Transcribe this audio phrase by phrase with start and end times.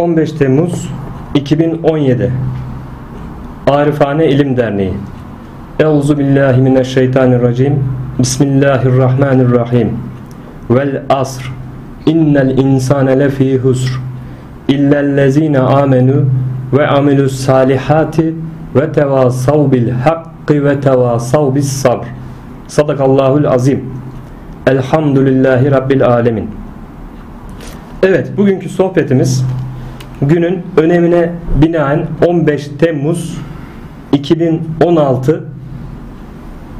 [0.00, 0.88] 15 Temmuz
[1.34, 2.32] 2017
[3.66, 4.94] Arifane İlim Derneği.
[5.80, 7.84] Euzu billahi mineşşeytanirracim.
[8.18, 9.90] Bismillahirrahmanirrahim.
[10.70, 11.52] Vel asr.
[12.06, 14.00] İnnel insane lefî husr.
[14.68, 16.24] İllellezine amenu
[16.72, 18.34] ve amilus salihati
[18.76, 22.06] ve tevasav bil hakkı ve tevasav bis sabr.
[22.66, 23.84] Sadakallahul azim.
[24.66, 26.50] Elhamdülillahi Rabbil alemin.
[28.02, 29.44] Evet bugünkü sohbetimiz
[30.22, 31.32] günün önemine
[31.62, 33.38] binaen 15 Temmuz
[34.12, 35.44] 2016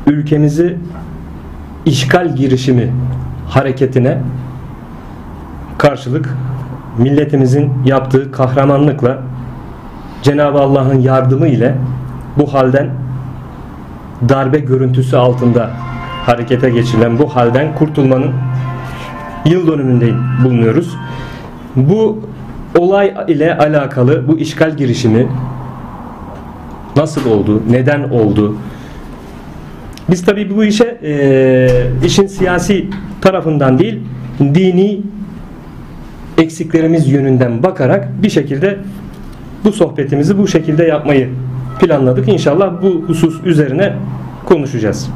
[0.07, 0.77] ülkemizi
[1.87, 2.93] işgal girişimi
[3.49, 4.19] hareketine
[5.79, 6.37] karşılık
[6.99, 9.19] milletimizin yaptığı kahramanlıkla
[10.23, 11.75] Cenab-ı Allah'ın yardımı ile
[12.37, 12.91] bu halden
[14.29, 15.71] darbe görüntüsü altında
[16.27, 18.33] harekete geçirilen bu halden kurtulmanın
[19.45, 20.97] yıl dönümünde bulunuyoruz.
[21.77, 22.19] Bu
[22.79, 25.27] olay ile alakalı bu işgal girişimi
[26.97, 28.57] nasıl oldu, neden oldu?
[30.11, 32.87] Biz tabii bu işe e, işin siyasi
[33.21, 34.01] tarafından değil,
[34.41, 35.01] dini
[36.39, 38.79] eksiklerimiz yönünden bakarak bir şekilde
[39.65, 41.29] bu sohbetimizi bu şekilde yapmayı
[41.81, 42.29] planladık.
[42.29, 43.93] İnşallah bu husus üzerine
[44.45, 45.11] konuşacağız.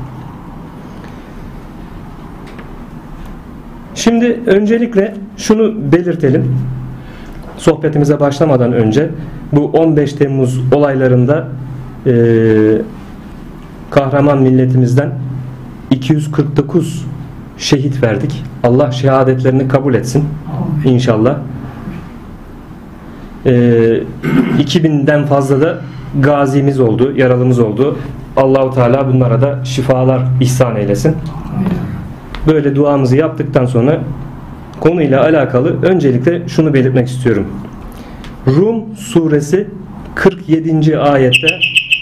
[3.94, 6.58] Şimdi öncelikle şunu belirtelim.
[7.62, 9.10] Sohbetimize başlamadan önce
[9.52, 11.48] bu 15 Temmuz olaylarında
[12.06, 12.12] e,
[13.90, 15.12] kahraman milletimizden
[15.90, 17.06] 249
[17.58, 18.44] şehit verdik.
[18.62, 20.24] Allah şehadetlerini kabul etsin.
[20.84, 21.36] İnşallah.
[23.46, 23.50] E,
[24.58, 25.78] 2000'den fazla da
[26.20, 27.98] gazimiz oldu, yaralımız oldu.
[28.36, 31.16] Allahu Teala bunlara da şifalar ihsan eylesin.
[32.46, 34.00] Böyle duamızı yaptıktan sonra
[34.82, 37.46] konuyla alakalı öncelikle şunu belirtmek istiyorum.
[38.46, 39.66] Rum suresi
[40.14, 40.98] 47.
[40.98, 41.46] ayette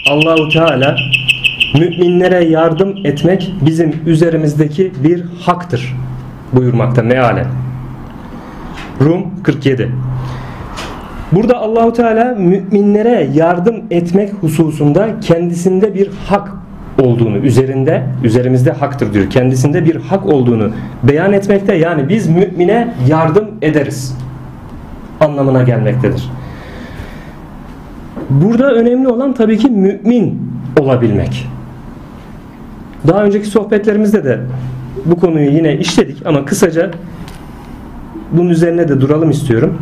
[0.09, 0.95] Allahu Teala
[1.79, 5.95] müminlere yardım etmek bizim üzerimizdeki bir haktır
[6.53, 7.47] buyurmakta mealen.
[9.01, 9.91] Rum 47.
[11.31, 16.51] Burada Allahu Teala müminlere yardım etmek hususunda kendisinde bir hak
[17.01, 19.29] olduğunu, üzerinde, üzerimizde haktır diyor.
[19.29, 20.71] Kendisinde bir hak olduğunu
[21.03, 21.75] beyan etmekte.
[21.75, 24.17] Yani biz mümine yardım ederiz
[25.19, 26.29] anlamına gelmektedir.
[28.29, 31.47] Burada önemli olan tabii ki mümin olabilmek.
[33.07, 34.39] Daha önceki sohbetlerimizde de
[35.05, 36.91] bu konuyu yine işledik ama kısaca
[38.31, 39.77] bunun üzerine de duralım istiyorum.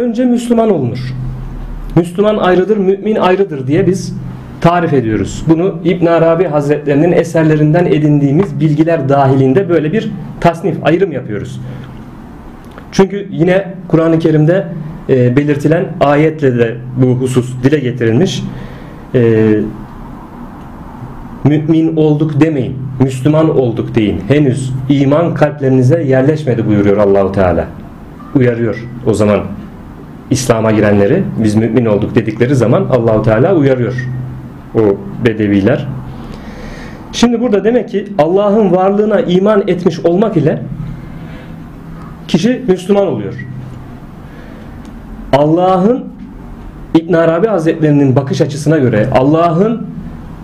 [0.00, 1.14] Önce Müslüman olunur.
[1.96, 4.16] Müslüman ayrıdır, mümin ayrıdır diye biz
[4.62, 5.44] tarif ediyoruz.
[5.48, 11.60] Bunu İbn Arabi Hazretlerinin eserlerinden edindiğimiz bilgiler dahilinde böyle bir tasnif, ayrım yapıyoruz.
[12.92, 14.66] Çünkü yine Kur'an-ı Kerim'de
[15.08, 18.42] e, belirtilen ayetle de bu husus dile getirilmiş.
[19.14, 19.50] E,
[21.44, 22.76] mümin olduk demeyin.
[23.00, 24.20] Müslüman olduk deyin.
[24.28, 27.66] Henüz iman kalplerinize yerleşmedi buyuruyor Allahu Teala.
[28.34, 29.40] Uyarıyor o zaman
[30.30, 33.94] İslam'a girenleri biz mümin olduk dedikleri zaman Allahu Teala uyarıyor
[34.74, 34.80] o
[35.24, 35.88] bedeviler.
[37.12, 40.62] Şimdi burada demek ki Allah'ın varlığına iman etmiş olmak ile
[42.28, 43.34] kişi Müslüman oluyor.
[45.32, 46.04] Allah'ın
[46.94, 49.86] İbn Arabi Hazretlerinin bakış açısına göre Allah'ın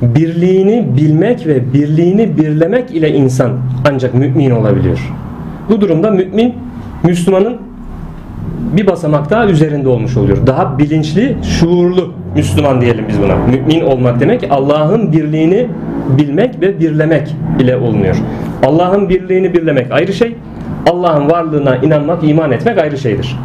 [0.02, 3.50] birliğini bilmek ve birliğini birlemek ile insan
[3.92, 5.12] ancak mümin olabiliyor.
[5.70, 6.54] Bu durumda mümin
[7.04, 7.56] Müslümanın
[8.76, 10.46] bir basamak daha üzerinde olmuş oluyor.
[10.46, 13.36] Daha bilinçli, şuurlu Müslüman diyelim biz buna.
[13.36, 15.66] Mümin olmak demek Allah'ın birliğini
[16.18, 18.16] bilmek ve birlemek ile olunuyor.
[18.66, 20.34] Allah'ın birliğini birlemek ayrı şey.
[20.90, 23.38] Allah'ın varlığına inanmak, iman etmek ayrı şeydir.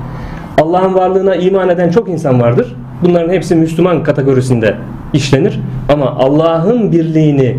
[0.62, 2.76] Allah'ın varlığına iman eden çok insan vardır.
[3.04, 4.76] Bunların hepsi Müslüman kategorisinde
[5.14, 5.60] işlenir.
[5.90, 7.58] Ama Allah'ın birliğini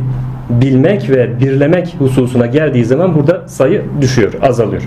[0.50, 4.82] bilmek ve birlemek hususuna geldiği zaman burada sayı düşüyor, azalıyor.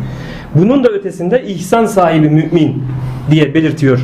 [0.56, 2.84] Bunun da ötesinde ihsan sahibi mümin
[3.32, 4.00] diye belirtiyor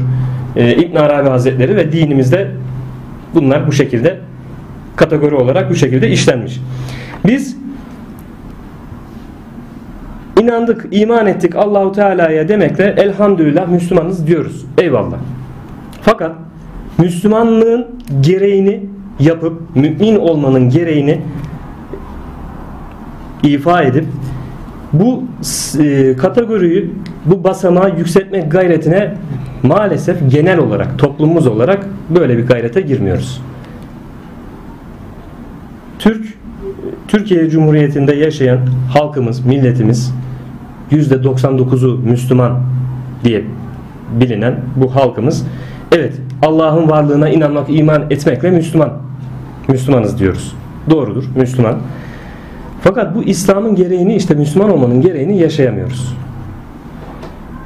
[0.56, 2.48] e, İbn Arabi Hazretleri ve dinimizde
[3.36, 4.20] bunlar bu şekilde
[4.96, 6.60] kategori olarak bu şekilde işlenmiş.
[7.26, 7.58] Biz
[10.42, 14.66] inandık, iman ettik Allahu Teala'ya demekle elhamdülillah Müslümanız diyoruz.
[14.78, 15.18] Eyvallah.
[16.02, 16.36] Fakat
[16.98, 17.88] Müslümanlığın
[18.22, 18.84] gereğini
[19.20, 21.22] yapıp mümin olmanın gereğini
[23.44, 24.06] ifa edip
[24.94, 25.24] bu
[25.80, 26.92] e, kategoriyi
[27.26, 29.14] bu basamağı yükseltmek gayretine
[29.64, 33.42] maalesef genel olarak toplumumuz olarak böyle bir gayrete girmiyoruz.
[36.00, 36.26] Türk
[37.08, 38.60] Türkiye Cumhuriyeti'nde yaşayan
[38.94, 40.14] halkımız, milletimiz
[40.92, 42.62] %99'u Müslüman
[43.24, 43.44] diye
[44.20, 45.46] bilinen bu halkımız
[45.92, 48.94] evet Allah'ın varlığına inanmak, iman etmekle Müslüman.
[49.68, 50.56] Müslümanız diyoruz.
[50.90, 51.76] Doğrudur, Müslüman.
[52.84, 56.18] Fakat bu İslam'ın gereğini işte Müslüman olmanın gereğini yaşayamıyoruz.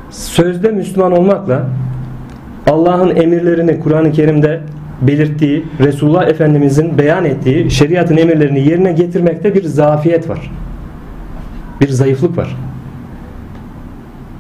[0.10, 1.64] Sözde Müslüman olmakla
[2.68, 4.62] Allah'ın emirlerini Kur'an-ı Kerim'de
[5.02, 10.52] belirttiği, Resulullah Efendimizin beyan ettiği şeriatın emirlerini yerine getirmekte bir zafiyet var.
[11.82, 12.56] Bir zayıflık var.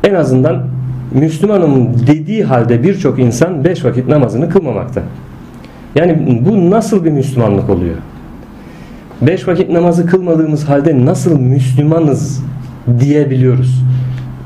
[0.03, 0.67] En azından
[1.11, 5.01] Müslümanım dediği halde birçok insan beş vakit namazını kılmamakta.
[5.95, 7.95] Yani bu nasıl bir Müslümanlık oluyor?
[9.21, 12.43] Beş vakit namazı kılmadığımız halde nasıl Müslümanız
[12.99, 13.83] diyebiliyoruz?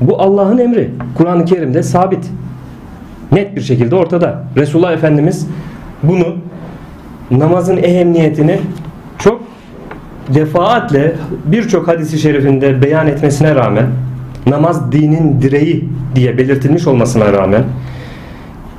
[0.00, 0.90] Bu Allah'ın emri.
[1.14, 2.30] Kur'an-ı Kerim'de sabit.
[3.32, 4.44] Net bir şekilde ortada.
[4.56, 5.46] Resulullah Efendimiz
[6.02, 6.36] bunu
[7.30, 8.60] namazın ehemmiyetini
[9.18, 9.40] çok
[10.34, 11.14] defaatle
[11.44, 13.86] birçok hadisi şerifinde beyan etmesine rağmen
[14.46, 17.64] namaz dinin direği diye belirtilmiş olmasına rağmen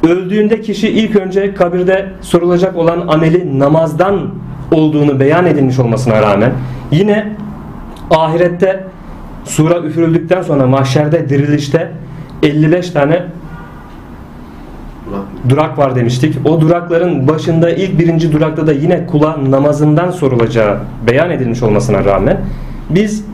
[0.03, 4.29] öldüğünde kişi ilk önce kabirde sorulacak olan ameli namazdan
[4.71, 6.53] olduğunu beyan edilmiş olmasına rağmen
[6.91, 7.29] yine
[8.11, 8.83] ahirette
[9.45, 11.91] sura üfürüldükten sonra mahşerde dirilişte
[12.43, 13.23] 55 tane
[15.49, 16.35] durak var demiştik.
[16.45, 20.77] O durakların başında ilk birinci durakta da yine kula namazından sorulacağı
[21.07, 22.37] beyan edilmiş olmasına rağmen
[22.89, 23.25] biz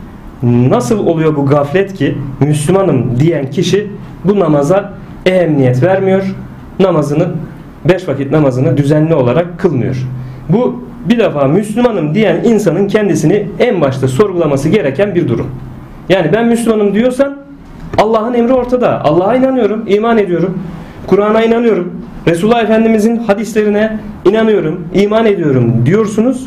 [0.42, 3.90] nasıl oluyor bu gaflet ki Müslümanım diyen kişi
[4.24, 4.92] bu namaza
[5.26, 6.34] ehemmiyet vermiyor.
[6.80, 7.28] Namazını
[7.88, 10.06] beş vakit namazını düzenli olarak kılmıyor.
[10.48, 15.46] Bu bir defa Müslümanım diyen insanın kendisini en başta sorgulaması gereken bir durum.
[16.08, 17.36] Yani ben Müslümanım diyorsan
[17.98, 19.04] Allah'ın emri ortada.
[19.04, 20.58] Allah'a inanıyorum, iman ediyorum.
[21.06, 21.92] Kur'an'a inanıyorum.
[22.26, 26.44] Resulullah Efendimizin hadislerine inanıyorum, iman ediyorum diyorsunuz.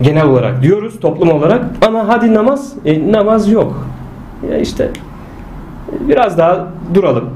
[0.00, 3.86] Genel olarak diyoruz toplum olarak ama hadi namaz, e, namaz yok.
[4.50, 4.90] Ya işte
[6.08, 7.30] biraz daha duralım.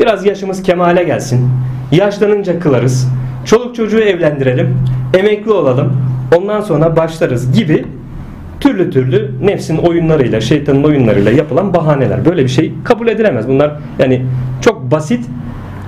[0.00, 1.50] Biraz yaşımız kemale gelsin.
[1.92, 3.08] Yaşlanınca kılarız.
[3.44, 4.76] Çoluk çocuğu evlendirelim.
[5.14, 5.92] Emekli olalım.
[6.36, 7.86] Ondan sonra başlarız gibi
[8.60, 12.24] türlü türlü nefsin oyunlarıyla, şeytanın oyunlarıyla yapılan bahaneler.
[12.24, 13.48] Böyle bir şey kabul edilemez.
[13.48, 14.26] Bunlar yani
[14.60, 15.26] çok basit,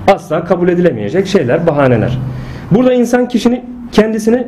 [0.07, 2.17] asla kabul edilemeyecek şeyler, bahaneler.
[2.71, 3.61] Burada insan kişinin
[3.91, 4.47] kendisini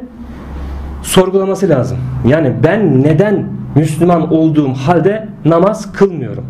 [1.02, 1.98] sorgulaması lazım.
[2.28, 3.46] Yani ben neden
[3.76, 6.46] Müslüman olduğum halde namaz kılmıyorum?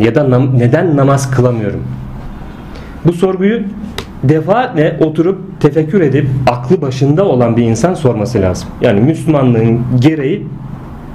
[0.00, 1.82] Ya da nam neden namaz kılamıyorum?
[3.06, 3.60] Bu sorguyu
[4.24, 8.68] defaatle oturup tefekkür edip aklı başında olan bir insan sorması lazım.
[8.80, 10.46] Yani Müslümanlığın gereği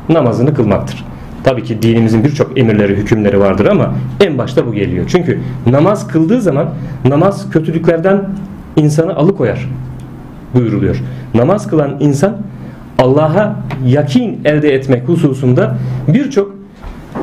[0.09, 1.05] namazını kılmaktır.
[1.43, 3.93] Tabii ki dinimizin birçok emirleri, hükümleri vardır ama
[4.25, 5.05] en başta bu geliyor.
[5.07, 6.69] Çünkü namaz kıldığı zaman
[7.05, 8.29] namaz kötülüklerden
[8.75, 9.69] insanı alıkoyar
[10.53, 11.03] buyuruluyor.
[11.33, 12.37] Namaz kılan insan
[12.99, 13.55] Allah'a
[13.85, 15.75] yakin elde etmek hususunda
[16.07, 16.55] birçok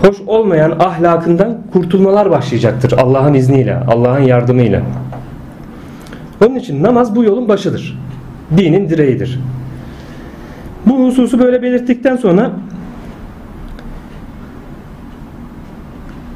[0.02, 4.82] hoş olmayan ahlakından kurtulmalar başlayacaktır Allah'ın izniyle, Allah'ın yardımıyla.
[6.46, 7.99] Onun için namaz bu yolun başıdır.
[8.56, 9.41] Dinin direğidir.
[10.87, 12.50] Bu hususu böyle belirttikten sonra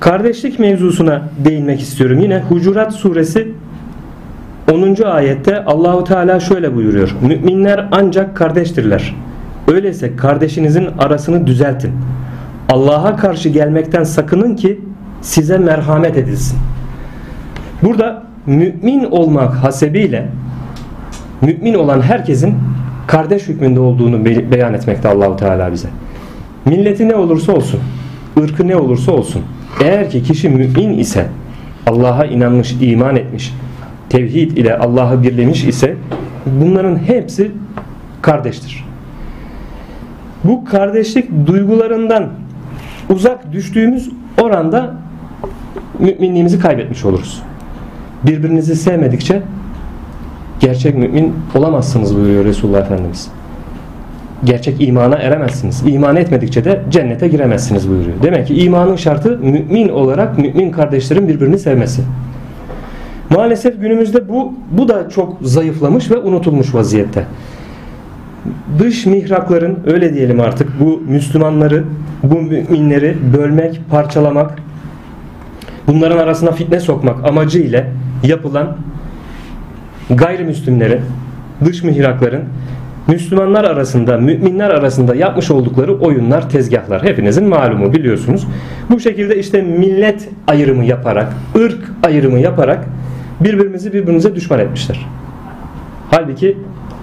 [0.01, 2.19] kardeşlik mevzusuna değinmek istiyorum.
[2.19, 3.53] Yine Hucurat suresi
[4.73, 5.03] 10.
[5.03, 7.15] ayette Allahu Teala şöyle buyuruyor.
[7.23, 9.15] Müminler ancak kardeştirler.
[9.69, 11.93] Öyleyse kardeşinizin arasını düzeltin.
[12.69, 14.81] Allah'a karşı gelmekten sakının ki
[15.21, 16.59] size merhamet edilsin.
[17.83, 20.29] Burada mümin olmak hasebiyle
[21.43, 22.55] mümin olan herkesin
[23.07, 25.89] kardeş hükmünde olduğunu beyan etmekte Allahu Teala bize.
[26.65, 27.81] Milleti ne olursa olsun,
[28.41, 29.43] ırkı ne olursa olsun.
[29.85, 31.27] Eğer ki kişi mümin ise,
[31.87, 33.55] Allah'a inanmış, iman etmiş,
[34.09, 35.97] tevhid ile Allah'ı birlemiş ise
[36.47, 37.51] bunların hepsi
[38.23, 38.85] kardeştir.
[40.45, 42.29] Bu kardeşlik duygularından
[43.11, 44.95] uzak düştüğümüz oranda
[45.99, 47.43] müminliğimizi kaybetmiş oluruz.
[48.27, 49.43] Birbirinizi sevmedikçe
[50.61, 53.29] gerçek mümin olamazsınız buyuruyor Resulullah Efendimiz.
[54.45, 55.83] Gerçek imana eremezsiniz.
[55.87, 58.17] İman etmedikçe de cennete giremezsiniz buyuruyor.
[58.23, 62.03] Demek ki imanın şartı mümin olarak mümin kardeşlerin birbirini sevmesi.
[63.31, 67.25] Maalesef günümüzde bu bu da çok zayıflamış ve unutulmuş vaziyette.
[68.79, 71.85] Dış mihrakların öyle diyelim artık bu Müslümanları,
[72.23, 74.59] bu müminleri bölmek, parçalamak,
[75.87, 77.85] bunların arasına fitne sokmak amacıyla
[78.23, 78.77] yapılan
[80.11, 81.01] gayrimüslimlerin,
[81.65, 82.45] dış mihrakların
[83.09, 87.03] Müslümanlar arasında, müminler arasında yapmış oldukları oyunlar, tezgahlar.
[87.03, 88.47] Hepinizin malumu biliyorsunuz.
[88.91, 92.85] Bu şekilde işte millet ayrımı yaparak, ırk ayrımı yaparak
[93.41, 95.07] birbirimizi birbirimize düşman etmişler.
[96.11, 96.59] Halbuki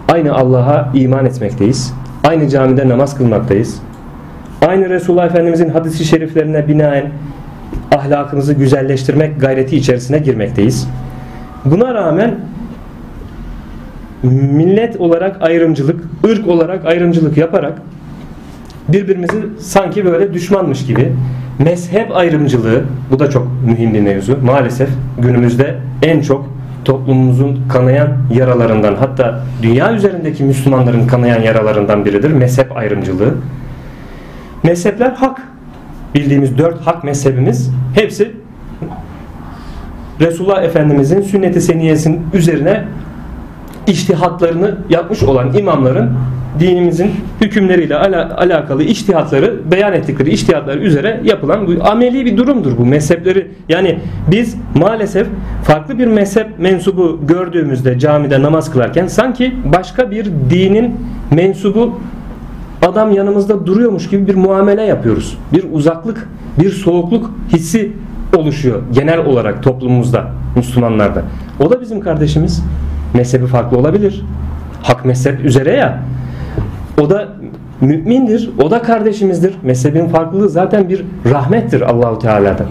[0.09, 1.93] aynı Allah'a iman etmekteyiz.
[2.23, 3.81] Aynı camide namaz kılmaktayız.
[4.67, 7.11] Aynı Resulullah Efendimizin hadisi şeriflerine binaen
[7.95, 10.87] ahlakımızı güzelleştirmek gayreti içerisine girmekteyiz.
[11.65, 12.35] Buna rağmen
[14.23, 17.81] millet olarak ayrımcılık, ırk olarak ayrımcılık yaparak
[18.89, 21.13] birbirimizi sanki böyle düşmanmış gibi
[21.59, 24.37] mezhep ayrımcılığı bu da çok mühim bir mevzu.
[24.37, 26.49] Maalesef günümüzde en çok
[26.85, 33.33] toplumumuzun kanayan yaralarından hatta dünya üzerindeki Müslümanların kanayan yaralarından biridir mezhep ayrımcılığı.
[34.63, 35.41] Mezhepler hak.
[36.15, 38.31] Bildiğimiz dört hak mezhebimiz hepsi
[40.21, 42.83] Resulullah Efendimizin sünnet-i seniyesinin üzerine
[43.87, 46.09] iştihatlarını yapmış olan imamların
[46.59, 52.85] dinimizin hükümleriyle ala, alakalı iştihatları beyan ettikleri iştihatlar üzere yapılan bu ameli bir durumdur bu
[52.85, 53.47] mezhepleri.
[53.69, 53.99] Yani
[54.31, 55.27] biz maalesef
[55.63, 60.95] farklı bir mezhep mensubu gördüğümüzde camide namaz kılarken sanki başka bir dinin
[61.31, 61.99] mensubu
[62.81, 65.37] adam yanımızda duruyormuş gibi bir muamele yapıyoruz.
[65.53, 66.29] Bir uzaklık,
[66.59, 67.91] bir soğukluk hissi
[68.37, 71.21] oluşuyor genel olarak toplumumuzda, Müslümanlarda.
[71.59, 72.63] O da bizim kardeşimiz.
[73.13, 74.25] Mezhebi farklı olabilir.
[74.83, 75.99] Hak mezhep üzere ya.
[77.01, 77.27] O da
[77.81, 78.49] mümindir.
[78.63, 79.55] O da kardeşimizdir.
[79.63, 82.67] Mezhebin farklılığı zaten bir rahmettir Allahu Teala'dan.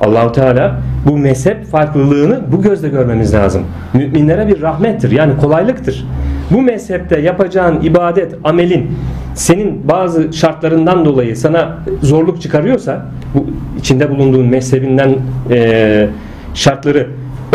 [0.00, 3.62] Allahu Teala bu mezhep farklılığını bu gözle görmemiz lazım.
[3.94, 5.10] Müminlere bir rahmettir.
[5.10, 6.06] Yani kolaylıktır.
[6.50, 8.90] Bu mezhepte yapacağın ibadet, amelin
[9.34, 13.46] senin bazı şartlarından dolayı sana zorluk çıkarıyorsa bu
[13.86, 15.14] içinde bulunduğun mezhebinden
[15.50, 16.08] e,
[16.54, 17.06] şartları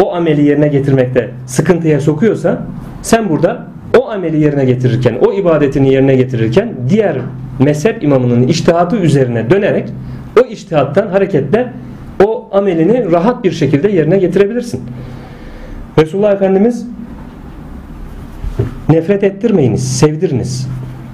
[0.01, 2.61] o ameli yerine getirmekte sıkıntıya sokuyorsa
[3.01, 3.67] sen burada
[3.99, 7.17] o ameli yerine getirirken, o ibadetini yerine getirirken diğer
[7.59, 9.89] mezhep imamının iştihatı üzerine dönerek
[10.41, 11.73] o iştihattan hareketle
[12.25, 14.81] o amelini rahat bir şekilde yerine getirebilirsin.
[15.97, 16.87] Resulullah Efendimiz
[18.89, 20.67] nefret ettirmeyiniz, sevdiriniz,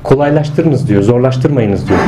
[0.03, 1.99] kolaylaştırınız diyor, zorlaştırmayınız diyor.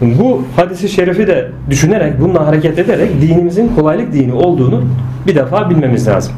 [0.00, 4.82] Bu hadisi şerifi de düşünerek, bununla hareket ederek dinimizin kolaylık dini olduğunu
[5.26, 6.32] bir defa bilmemiz lazım.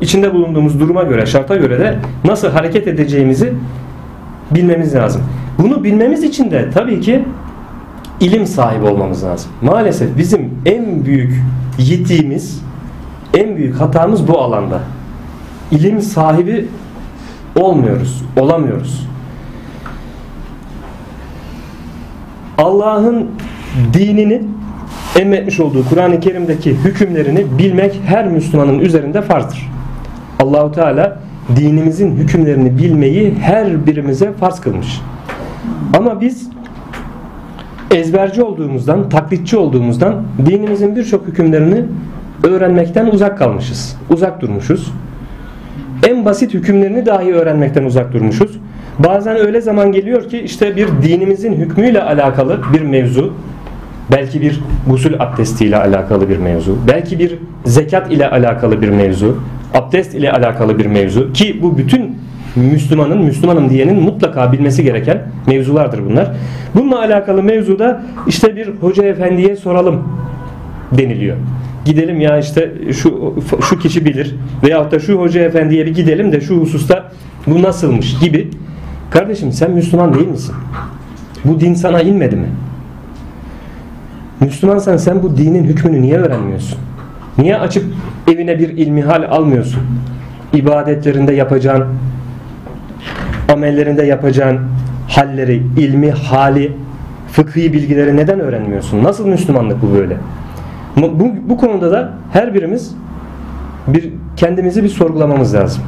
[0.00, 3.52] İçinde bulunduğumuz duruma göre, şarta göre de nasıl hareket edeceğimizi
[4.50, 5.22] bilmemiz lazım.
[5.58, 7.24] Bunu bilmemiz için de tabii ki
[8.20, 9.50] ilim sahibi olmamız lazım.
[9.62, 11.42] Maalesef bizim en büyük
[11.78, 12.62] yitiğimiz,
[13.34, 14.80] en büyük hatamız bu alanda.
[15.70, 16.66] İlim sahibi
[17.56, 19.09] olmuyoruz, olamıyoruz.
[22.60, 23.26] Allah'ın
[23.92, 24.42] dinini
[25.20, 29.70] emretmiş olduğu Kur'an-ı Kerim'deki hükümlerini bilmek her Müslümanın üzerinde farzdır.
[30.40, 31.18] Allahu Teala
[31.56, 35.00] dinimizin hükümlerini bilmeyi her birimize farz kılmış.
[35.98, 36.50] Ama biz
[37.90, 41.84] ezberci olduğumuzdan, taklitçi olduğumuzdan dinimizin birçok hükümlerini
[42.42, 43.96] öğrenmekten uzak kalmışız.
[44.10, 44.92] Uzak durmuşuz.
[46.08, 48.58] En basit hükümlerini dahi öğrenmekten uzak durmuşuz.
[48.98, 53.34] Bazen öyle zaman geliyor ki işte bir dinimizin hükmüyle alakalı bir mevzu,
[54.12, 59.36] belki bir gusül abdestiyle alakalı bir mevzu, belki bir zekat ile alakalı bir mevzu,
[59.74, 62.16] abdest ile alakalı bir mevzu ki bu bütün
[62.56, 66.32] Müslümanın, Müslümanım diyenin mutlaka bilmesi gereken mevzulardır bunlar.
[66.74, 70.02] Bununla alakalı mevzuda işte bir hoca efendiye soralım
[70.92, 71.36] deniliyor.
[71.84, 73.34] Gidelim ya işte şu
[73.68, 77.12] şu kişi bilir veyahut da şu hoca efendiye bir gidelim de şu hususta
[77.46, 78.48] bu nasılmış gibi.
[79.10, 80.54] Kardeşim sen Müslüman değil misin?
[81.44, 82.48] Bu din sana inmedi mi?
[84.40, 86.78] Müslümansan sen bu dinin hükmünü niye öğrenmiyorsun?
[87.38, 87.84] Niye açıp
[88.28, 89.82] evine bir ilmihal almıyorsun?
[90.52, 91.84] İbadetlerinde yapacağın,
[93.52, 94.60] amellerinde yapacağın
[95.08, 96.72] halleri, ilmi, hali,
[97.32, 99.04] fıkhi bilgileri neden öğrenmiyorsun?
[99.04, 100.16] Nasıl Müslümanlık bu böyle?
[100.96, 102.94] Bu, bu konuda da her birimiz
[103.86, 105.82] bir kendimizi bir sorgulamamız lazım.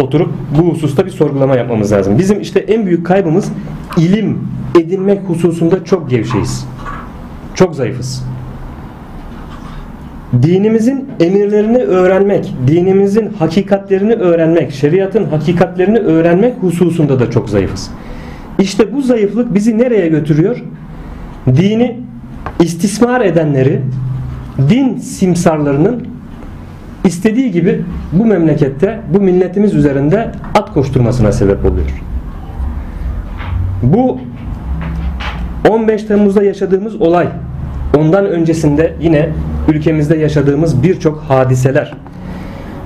[0.00, 2.18] Oturup bu hususta bir sorgulama yapmamız lazım.
[2.18, 3.52] Bizim işte en büyük kaybımız
[3.96, 4.48] ilim
[4.80, 6.68] edinmek hususunda çok gevşeyiz.
[7.54, 8.24] Çok zayıfız
[10.42, 17.90] dinimizin emirlerini öğrenmek, dinimizin hakikatlerini öğrenmek, şeriatın hakikatlerini öğrenmek hususunda da çok zayıfız.
[18.58, 20.62] İşte bu zayıflık bizi nereye götürüyor?
[21.46, 22.00] Dini
[22.60, 23.80] istismar edenleri,
[24.70, 26.06] din simsarlarının
[27.06, 27.82] istediği gibi
[28.12, 32.02] bu memlekette, bu milletimiz üzerinde at koşturmasına sebep oluyor.
[33.82, 34.18] Bu
[35.70, 37.28] 15 Temmuz'da yaşadığımız olay,
[37.98, 39.28] ondan öncesinde yine
[39.68, 41.94] ülkemizde yaşadığımız birçok hadiseler.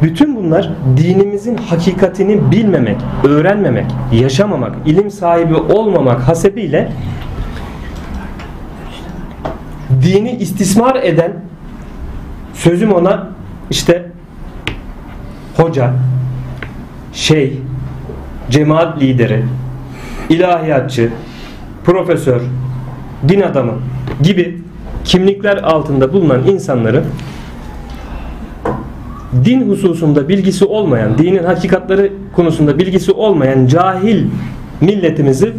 [0.02, 6.92] Bütün bunlar dinimizin hakikatini bilmemek, öğrenmemek, yaşamamak, ilim sahibi olmamak hasebiyle
[10.02, 11.32] dini istismar eden
[12.54, 13.28] sözüm ona
[13.70, 14.09] işte
[15.60, 15.90] hoca,
[17.12, 17.58] şey,
[18.50, 19.44] cemaat lideri,
[20.28, 21.10] ilahiyatçı,
[21.84, 22.40] profesör,
[23.28, 23.72] din adamı
[24.22, 24.58] gibi
[25.04, 27.04] kimlikler altında bulunan insanları
[29.44, 34.24] din hususunda bilgisi olmayan, dinin hakikatleri konusunda bilgisi olmayan cahil
[34.80, 35.52] milletimizi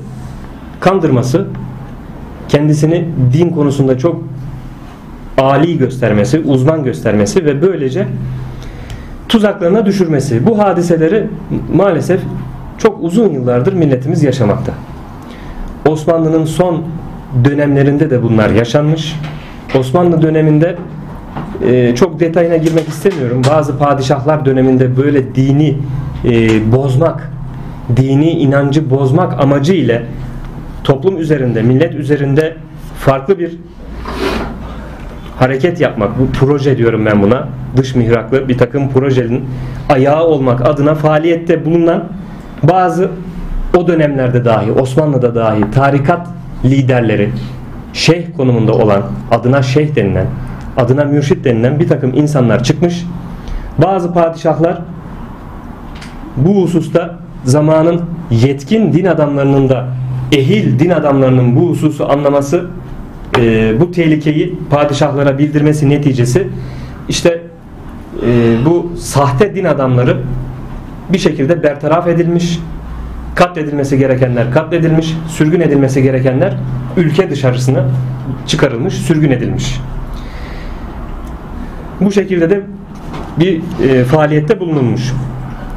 [0.80, 1.46] kandırması,
[2.50, 4.24] kendisini din konusunda çok
[5.38, 8.08] ali göstermesi, uzman göstermesi ve böylece
[9.32, 10.46] tuzaklarına düşürmesi.
[10.46, 11.28] Bu hadiseleri
[11.74, 12.22] maalesef
[12.78, 14.72] çok uzun yıllardır milletimiz yaşamakta.
[15.88, 16.84] Osmanlı'nın son
[17.46, 19.16] dönemlerinde de bunlar yaşanmış.
[19.80, 20.76] Osmanlı döneminde
[21.68, 23.42] e, çok detayına girmek istemiyorum.
[23.50, 25.78] Bazı padişahlar döneminde böyle dini
[26.26, 27.32] e, bozmak,
[27.98, 30.06] dini inancı bozmak amacı ile
[30.84, 32.56] toplum üzerinde, millet üzerinde
[33.00, 33.58] farklı bir
[35.42, 39.46] hareket yapmak, bu proje diyorum ben buna, dış mihraklı bir takım projenin
[39.90, 42.04] ayağı olmak adına faaliyette bulunan
[42.64, 43.10] bazı
[43.78, 46.28] o dönemlerde dahi, Osmanlı'da dahi tarikat
[46.66, 47.30] liderleri,
[47.94, 50.28] şeyh konumunda olan, adına şeyh denilen,
[50.78, 53.06] adına mürşit denilen bir takım insanlar çıkmış.
[53.78, 54.82] Bazı padişahlar
[56.38, 59.88] bu hususta zamanın yetkin din adamlarının da
[60.32, 62.66] ehil din adamlarının bu hususu anlaması
[63.38, 66.48] e, bu tehlikeyi padişahlara bildirmesi neticesi
[67.10, 67.42] işte
[68.26, 70.18] e, bu sahte din adamları
[71.10, 72.60] bir şekilde bertaraf edilmiş
[73.36, 76.58] katledilmesi gerekenler katledilmiş sürgün edilmesi gerekenler
[76.98, 77.86] ülke dışarısına
[78.48, 79.80] çıkarılmış sürgün edilmiş.
[82.02, 82.62] Bu şekilde de
[83.40, 85.14] bir e, faaliyette bulunulmuş.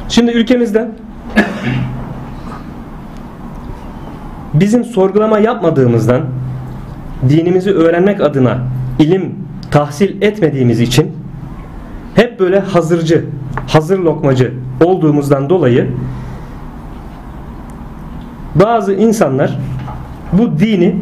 [0.09, 0.87] Şimdi ülkemizde
[4.53, 6.21] bizim sorgulama yapmadığımızdan
[7.29, 8.57] dinimizi öğrenmek adına
[8.99, 9.35] ilim
[9.71, 11.11] tahsil etmediğimiz için
[12.15, 13.25] hep böyle hazırcı,
[13.67, 14.53] hazır lokmacı
[14.83, 15.91] olduğumuzdan dolayı
[18.55, 19.59] bazı insanlar
[20.33, 20.95] bu dini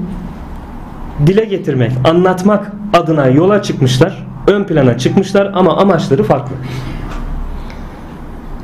[1.25, 6.55] dile getirmek, anlatmak adına yola çıkmışlar, ön plana çıkmışlar ama amaçları farklı.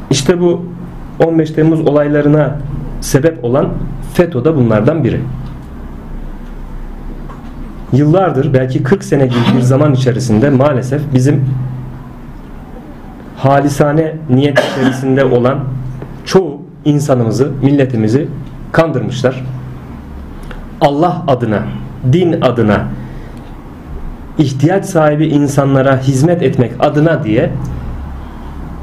[0.09, 0.65] İşte bu
[1.25, 2.57] 15 Temmuz olaylarına
[3.01, 3.69] sebep olan
[4.13, 5.21] FETÖ da bunlardan biri.
[7.93, 11.45] Yıllardır belki 40 sene gibi bir zaman içerisinde maalesef bizim
[13.37, 15.59] halisane niyet içerisinde olan
[16.25, 18.27] çoğu insanımızı, milletimizi
[18.71, 19.43] kandırmışlar.
[20.81, 21.63] Allah adına,
[22.13, 22.87] din adına,
[24.37, 27.49] ihtiyaç sahibi insanlara hizmet etmek adına diye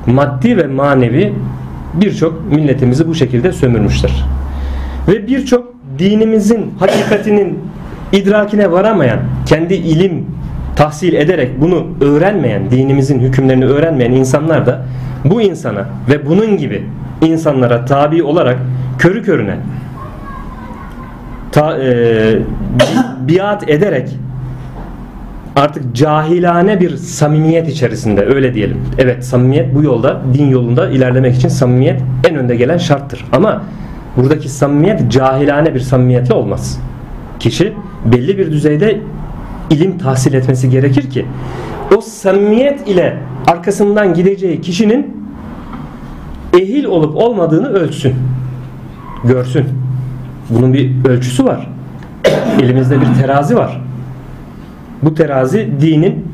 [0.07, 1.35] maddi ve manevi
[1.95, 4.25] birçok milletimizi bu şekilde sömürmüşler.
[5.09, 7.59] Ve birçok dinimizin hakikatinin
[8.13, 10.27] idrakine varamayan, kendi ilim
[10.77, 14.83] tahsil ederek bunu öğrenmeyen, dinimizin hükümlerini öğrenmeyen insanlar da
[15.25, 16.85] bu insana ve bunun gibi
[17.23, 18.57] insanlara tabi olarak
[18.99, 19.57] körü körüne
[21.53, 22.39] ta, e,
[23.29, 24.09] biat ederek
[25.57, 28.79] artık cahilane bir samimiyet içerisinde öyle diyelim.
[28.99, 33.25] Evet samimiyet bu yolda din yolunda ilerlemek için samimiyet en önde gelen şarttır.
[33.33, 33.63] Ama
[34.17, 36.81] buradaki samimiyet cahilane bir samimiyetle olmaz.
[37.41, 37.73] Kişi
[38.13, 39.01] belli bir düzeyde
[39.71, 41.27] ilim tahsil etmesi gerekir ki
[41.97, 45.17] o samimiyet ile arkasından gideceği kişinin
[46.55, 48.15] ehil olup olmadığını ölçsün.
[49.25, 49.67] Görsün.
[50.51, 51.69] Bunun bir ölçüsü var.
[52.63, 53.81] Elimizde bir terazi var.
[55.03, 56.25] Bu terazi dinin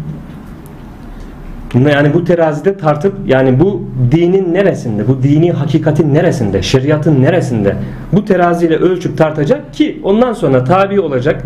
[1.75, 7.77] yani bu terazide tartıp yani bu dinin neresinde, bu dini hakikatin neresinde, şeriatın neresinde
[8.13, 11.45] bu teraziyle ölçüp tartacak ki ondan sonra tabi olacak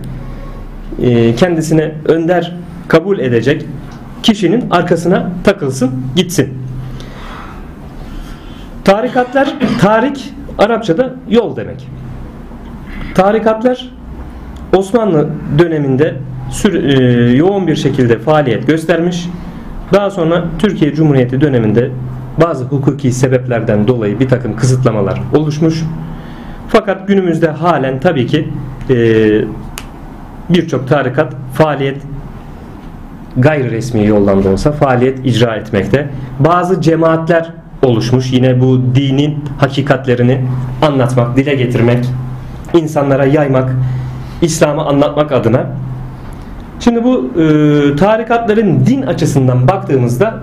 [1.03, 2.57] e, kendisine önder
[2.89, 3.67] kabul edecek
[4.23, 6.49] kişinin arkasına takılsın gitsin.
[8.85, 11.89] Tarikatlar, tarik Arapçada yol demek.
[13.15, 13.91] Tarikatlar
[14.77, 16.15] Osmanlı döneminde
[16.51, 19.29] sür, e, yoğun bir şekilde faaliyet göstermiş.
[19.92, 21.90] Daha sonra Türkiye Cumhuriyeti döneminde
[22.40, 25.83] bazı hukuki sebeplerden dolayı bir takım kısıtlamalar oluşmuş.
[26.68, 28.49] Fakat günümüzde halen tabii ki
[28.90, 28.94] e,
[30.51, 32.03] birçok tarikat faaliyet
[33.37, 36.09] gayri resmi yoldan da olsa faaliyet icra etmekte.
[36.40, 38.33] Bazı cemaatler oluşmuş.
[38.33, 40.44] Yine bu dinin hakikatlerini
[40.83, 42.05] anlatmak, dile getirmek,
[42.75, 43.72] insanlara yaymak,
[44.42, 45.66] İslam'ı anlatmak adına.
[46.81, 50.43] Şimdi bu e, tarikatların din açısından baktığımızda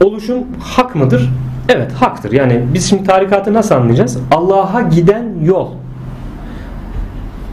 [0.00, 1.30] e, oluşum hak mıdır?
[1.68, 2.32] Evet haktır.
[2.32, 4.18] Yani biz şimdi tarikatı nasıl anlayacağız?
[4.30, 5.68] Allah'a giden yol.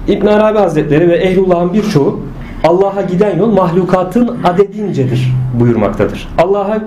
[0.07, 2.19] İbn Arabi Hazretleri ve Ehlullah'ın birçoğu
[2.63, 6.27] Allah'a giden yol mahlukatın adedincedir buyurmaktadır.
[6.37, 6.79] Allah'a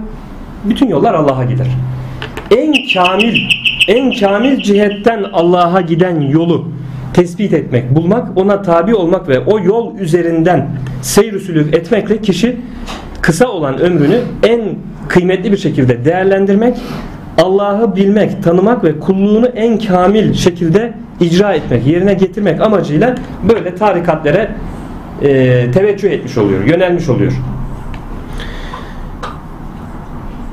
[0.65, 1.67] bütün yollar Allah'a gider.
[2.51, 3.37] En kamil
[3.89, 6.65] en kamil cihetten Allah'a giden yolu
[7.15, 10.69] tespit etmek, bulmak, ona tabi olmak ve o yol üzerinden
[11.03, 11.35] seyr
[11.73, 12.57] etmekle kişi
[13.21, 14.61] kısa olan ömrünü en
[15.09, 16.77] kıymetli bir şekilde değerlendirmek,
[17.39, 23.15] Allah'ı bilmek, tanımak ve kulluğunu en kamil şekilde icra etmek, yerine getirmek amacıyla
[23.49, 24.51] böyle tarikatlere
[25.23, 27.33] e, teveccüh etmiş oluyor, yönelmiş oluyor.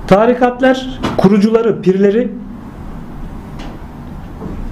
[0.08, 2.30] Tarikatlar kurucuları, pirleri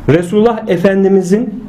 [0.09, 1.64] Resulullah Efendimizin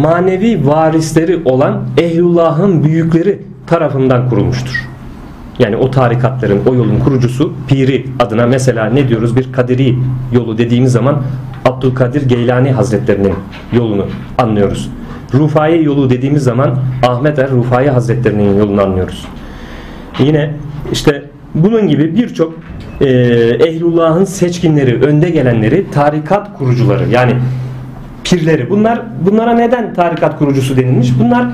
[0.00, 4.88] manevi varisleri olan Ehlullah'ın büyükleri tarafından kurulmuştur.
[5.58, 9.98] Yani o tarikatların, o yolun kurucusu piri adına mesela ne diyoruz bir kaderi
[10.32, 11.22] yolu dediğimiz zaman
[11.64, 13.34] Abdülkadir Geylani Hazretlerinin
[13.72, 14.06] yolunu
[14.38, 14.90] anlıyoruz.
[15.34, 19.26] Rufai yolu dediğimiz zaman Ahmet Er Rufai Hazretlerinin yolunu anlıyoruz.
[20.18, 20.54] Yine
[20.92, 21.22] işte
[21.54, 22.54] bunun gibi birçok
[23.00, 23.06] e,
[23.68, 27.36] ehlullahın seçkinleri, önde gelenleri, tarikat kurucuları yani
[28.30, 28.70] pirleri.
[28.70, 31.12] Bunlar bunlara neden tarikat kurucusu denilmiş?
[31.18, 31.46] Bunlar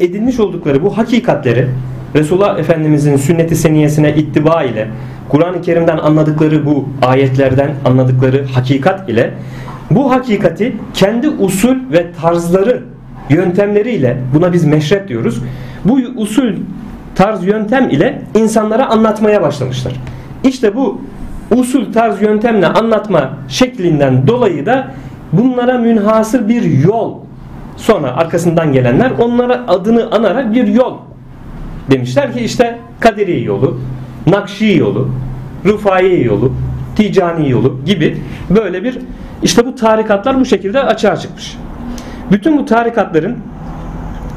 [0.00, 1.68] edinmiş oldukları bu hakikatleri
[2.14, 4.88] Resulullah Efendimizin sünneti seniyesine ittiba ile
[5.28, 9.30] Kur'an-ı Kerim'den anladıkları bu ayetlerden anladıkları hakikat ile
[9.90, 12.82] bu hakikati kendi usul ve tarzları
[13.30, 15.42] yöntemleriyle buna biz meşrep diyoruz.
[15.84, 16.52] Bu usul
[17.14, 19.92] tarz yöntem ile insanlara anlatmaya başlamışlar.
[20.44, 21.00] İşte bu
[21.56, 24.90] usul tarz yöntemle anlatma şeklinden dolayı da
[25.32, 27.14] bunlara münhasır bir yol
[27.76, 30.96] sonra arkasından gelenler onlara adını anarak bir yol
[31.90, 33.80] demişler ki işte Kadiri yolu,
[34.26, 35.08] Nakşi yolu,
[35.66, 36.52] Rıfai yolu,
[36.96, 38.16] Ticani yolu gibi
[38.50, 38.98] böyle bir
[39.42, 41.56] işte bu tarikatlar bu şekilde açığa çıkmış.
[42.30, 43.38] Bütün bu tarikatların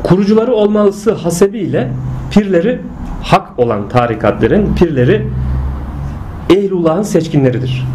[0.03, 1.91] kurucuları olması hasebiyle
[2.31, 2.81] pirleri
[3.23, 5.27] hak olan tarikatların pirleri
[6.49, 7.86] Ehlullah'ın seçkinleridir.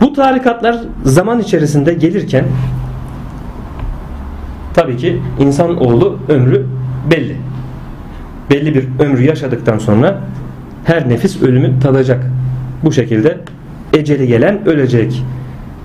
[0.00, 2.44] Bu tarikatlar zaman içerisinde gelirken
[4.74, 6.66] tabii ki insan oğlu ömrü
[7.10, 7.36] belli.
[8.50, 10.20] Belli bir ömrü yaşadıktan sonra
[10.84, 12.26] her nefis ölümü tadacak.
[12.84, 13.38] Bu şekilde
[13.92, 15.22] eceli gelen ölecek.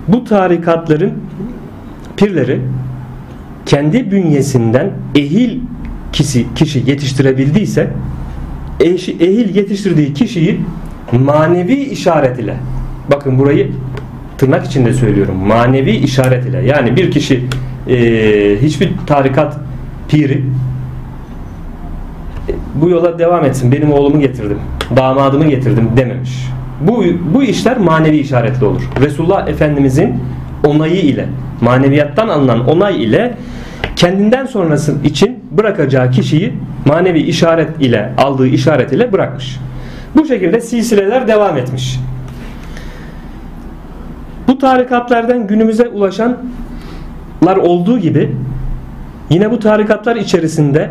[0.08, 1.12] Bu tarikatların
[2.16, 2.60] pirleri
[3.66, 5.60] kendi bünyesinden ehil
[6.12, 7.90] kişi, kişi yetiştirebildiyse
[8.80, 10.60] ehil yetiştirdiği kişiyi
[11.12, 12.56] manevi işaret ile
[13.10, 13.70] bakın burayı
[14.38, 17.44] tırnak içinde söylüyorum manevi işaret ile yani bir kişi
[17.88, 17.96] e,
[18.62, 19.56] hiçbir tarikat
[20.08, 20.44] piri
[22.48, 24.58] e, bu yola devam etsin benim oğlumu getirdim
[24.96, 26.48] damadımı getirdim dememiş
[26.80, 30.14] bu, bu işler manevi işaretli olur Resulullah Efendimizin
[30.66, 31.26] onayı ile
[31.60, 33.34] maneviyattan alınan onay ile
[33.96, 36.52] kendinden sonrası için bırakacağı kişiyi
[36.84, 39.56] manevi işaret ile aldığı işaret ile bırakmış.
[40.16, 41.98] Bu şekilde silsileler devam etmiş.
[44.48, 48.36] Bu tarikatlardan günümüze ulaşanlar olduğu gibi
[49.30, 50.90] yine bu tarikatlar içerisinde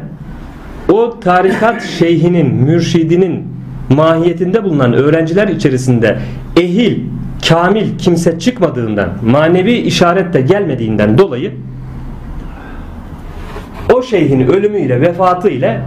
[0.92, 3.48] o tarikat şeyhinin, mürşidinin
[3.90, 6.20] mahiyetinde bulunan öğrenciler içerisinde
[6.58, 7.00] ehil,
[7.50, 11.54] kamil kimse çıkmadığından, manevi işaret de gelmediğinden dolayı
[13.94, 15.82] o şeyhin ölümüyle, vefatıyla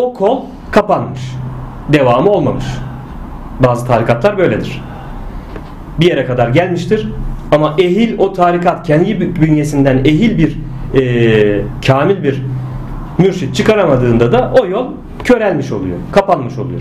[0.00, 1.20] o kol kapanmış.
[1.92, 2.64] Devamı olmamış.
[3.60, 4.82] Bazı tarikatlar böyledir.
[6.00, 7.08] Bir yere kadar gelmiştir
[7.52, 10.58] ama ehil o tarikat kendi bünyesinden ehil bir
[11.00, 12.42] e, kamil bir
[13.18, 14.86] mürşit çıkaramadığında da o yol
[15.24, 16.80] körelmiş oluyor, kapanmış oluyor.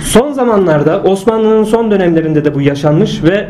[0.00, 3.48] Son zamanlarda Osmanlı'nın son dönemlerinde de bu yaşanmış ve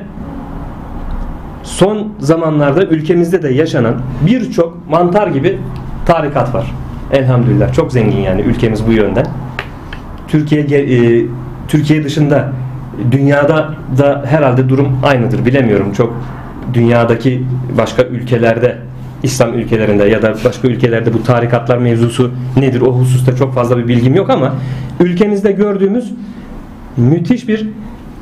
[1.62, 3.94] son zamanlarda ülkemizde de yaşanan
[4.26, 5.58] birçok mantar gibi
[6.06, 6.72] tarikat var.
[7.12, 9.26] Elhamdülillah çok zengin yani ülkemiz bu yönden.
[10.28, 11.26] Türkiye e,
[11.72, 12.52] Türkiye dışında
[13.10, 15.92] dünyada da herhalde durum aynıdır bilemiyorum.
[15.92, 16.24] Çok
[16.74, 17.44] dünyadaki
[17.78, 18.78] başka ülkelerde
[19.22, 23.88] İslam ülkelerinde ya da başka ülkelerde bu tarikatlar mevzusu nedir o hususta çok fazla bir
[23.88, 24.54] bilgim yok ama
[25.00, 26.12] ülkemizde gördüğümüz
[26.96, 27.68] müthiş bir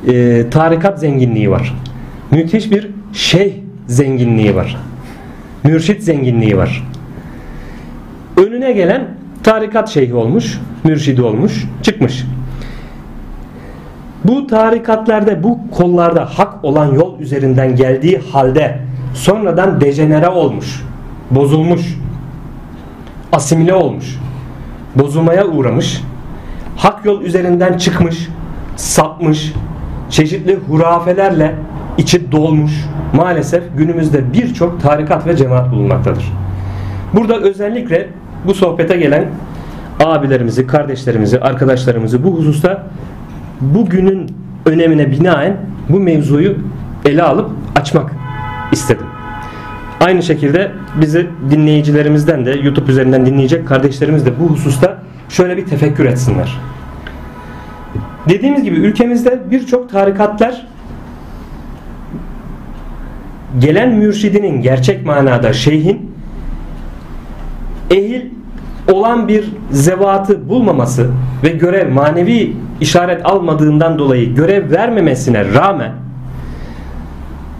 [0.07, 1.75] e, tarikat zenginliği var.
[2.31, 3.53] Müthiş bir şeyh
[3.87, 4.77] zenginliği var.
[5.63, 6.87] Mürşit zenginliği var.
[8.37, 9.07] Önüne gelen
[9.43, 12.25] tarikat şeyhi olmuş, mürşidi olmuş, çıkmış.
[14.25, 18.79] Bu tarikatlarda, bu kollarda hak olan yol üzerinden geldiği halde
[19.13, 20.83] sonradan dejenere olmuş,
[21.31, 21.99] bozulmuş,
[23.31, 24.19] asimile olmuş,
[24.95, 26.03] bozulmaya uğramış,
[26.77, 28.29] hak yol üzerinden çıkmış,
[28.75, 29.53] sapmış,
[30.09, 31.55] çeşitli hurafelerle
[31.97, 32.71] içi dolmuş,
[33.13, 36.31] maalesef günümüzde birçok tarikat ve cemaat bulunmaktadır.
[37.13, 38.07] Burada özellikle
[38.45, 39.25] bu sohbete gelen
[40.05, 42.83] abilerimizi, kardeşlerimizi, arkadaşlarımızı bu hususta
[43.61, 44.31] bugünün
[44.65, 45.57] önemine binaen
[45.89, 46.55] bu mevzuyu
[47.05, 48.11] ele alıp açmak
[48.71, 49.05] istedim.
[49.99, 50.71] Aynı şekilde
[51.01, 54.97] bizi dinleyicilerimizden de YouTube üzerinden dinleyecek kardeşlerimiz de bu hususta
[55.29, 56.59] şöyle bir tefekkür etsinler.
[58.29, 60.67] Dediğimiz gibi ülkemizde birçok tarikatlar
[63.59, 66.11] gelen mürşidinin gerçek manada şeyhin
[67.89, 68.21] ehil
[68.91, 71.09] olan bir zevatı bulmaması
[71.43, 75.91] ve görev manevi işaret almadığından dolayı görev vermemesine rağmen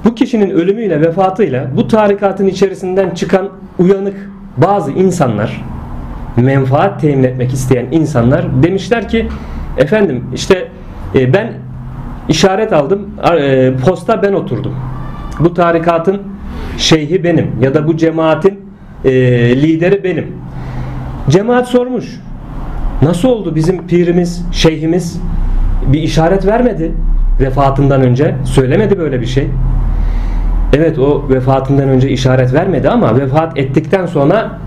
[0.05, 5.63] bu kişinin ölümüyle vefatıyla bu tarikatın içerisinden çıkan uyanık bazı insanlar
[6.38, 9.27] menfaat temin etmek isteyen insanlar demişler ki
[9.77, 10.67] efendim işte
[11.15, 11.53] e, ben
[12.29, 14.75] işaret aldım e, posta ben oturdum.
[15.39, 16.21] Bu tarikatın
[16.77, 18.60] şeyhi benim ya da bu cemaatin
[19.05, 19.12] e,
[19.62, 20.27] lideri benim
[21.29, 22.19] cemaat sormuş
[23.01, 25.21] nasıl oldu bizim pirimiz şeyhimiz
[25.88, 26.91] bir işaret vermedi
[27.39, 29.47] vefatından önce söylemedi böyle bir şey
[30.73, 34.60] Evet o vefatından önce işaret vermedi ama vefat ettikten sonra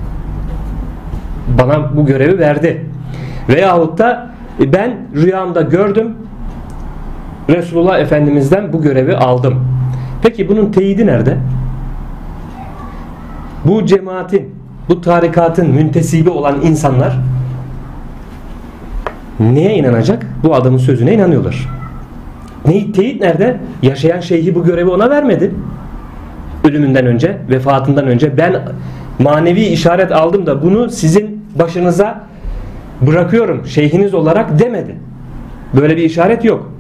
[1.59, 2.87] bana bu görevi verdi.
[3.49, 6.15] Veyahut da e, ben rüyamda gördüm
[7.49, 9.65] Resulullah Efendimiz'den bu görevi aldım.
[10.23, 11.37] Peki bunun teyidi nerede?
[13.65, 14.55] Bu cemaatin,
[14.89, 17.19] bu tarikatın müntesibi olan insanlar
[19.41, 20.27] neye inanacak?
[20.43, 21.69] Bu adamın sözüne inanıyorlar.
[22.67, 23.61] Ne, teyit nerede?
[23.83, 25.51] Yaşayan şeyhi bu görevi ona vermedi
[26.65, 28.63] ölümünden önce, vefatından önce ben
[29.19, 32.25] manevi işaret aldım da bunu sizin başınıza
[33.01, 34.95] bırakıyorum şeyhiniz olarak demedi.
[35.81, 36.71] Böyle bir işaret yok.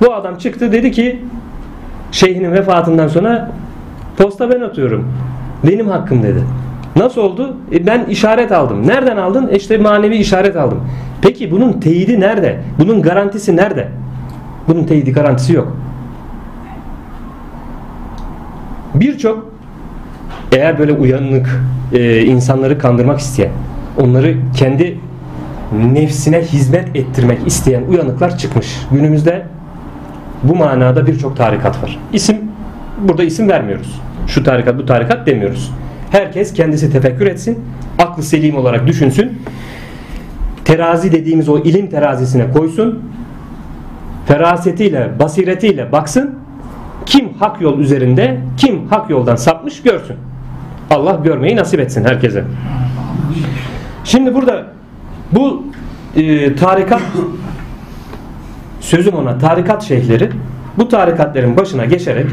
[0.00, 1.22] Bu adam çıktı dedi ki
[2.12, 3.50] şeyhinin vefatından sonra
[4.16, 5.12] posta ben atıyorum.
[5.66, 6.44] Benim hakkım dedi.
[6.98, 7.56] Nasıl oldu?
[7.72, 8.86] E ben işaret aldım.
[8.86, 9.48] Nereden aldın?
[9.48, 10.80] E işte manevi işaret aldım.
[11.22, 12.58] Peki bunun teyidi nerede?
[12.78, 13.88] Bunun garantisi nerede?
[14.68, 15.76] Bunun teyidi garantisi yok.
[18.94, 19.52] Birçok
[20.52, 23.50] eğer böyle uyanık e, insanları kandırmak isteyen,
[24.02, 24.98] onları kendi
[25.92, 28.78] nefsine hizmet ettirmek isteyen uyanıklar çıkmış.
[28.92, 29.46] Günümüzde
[30.42, 31.98] bu manada birçok tarikat var.
[32.12, 32.36] İsim
[33.08, 34.00] burada isim vermiyoruz.
[34.26, 35.72] Şu tarikat bu tarikat demiyoruz.
[36.10, 37.64] Herkes kendisi tefekkür etsin,
[37.98, 39.42] aklı selim olarak düşünsün.
[40.64, 43.02] Terazi dediğimiz o ilim terazisine koysun.
[44.26, 46.38] Ferasetiyle, basiretiyle baksın
[47.06, 50.16] kim hak yol üzerinde, kim hak yoldan sapmış görsün.
[50.90, 52.44] Allah görmeyi nasip etsin herkese.
[54.04, 54.66] Şimdi burada
[55.32, 55.64] bu
[56.16, 57.02] e, tarikat
[58.80, 60.30] sözüm ona tarikat şeyhleri
[60.78, 62.26] bu tarikatlerin başına geçerek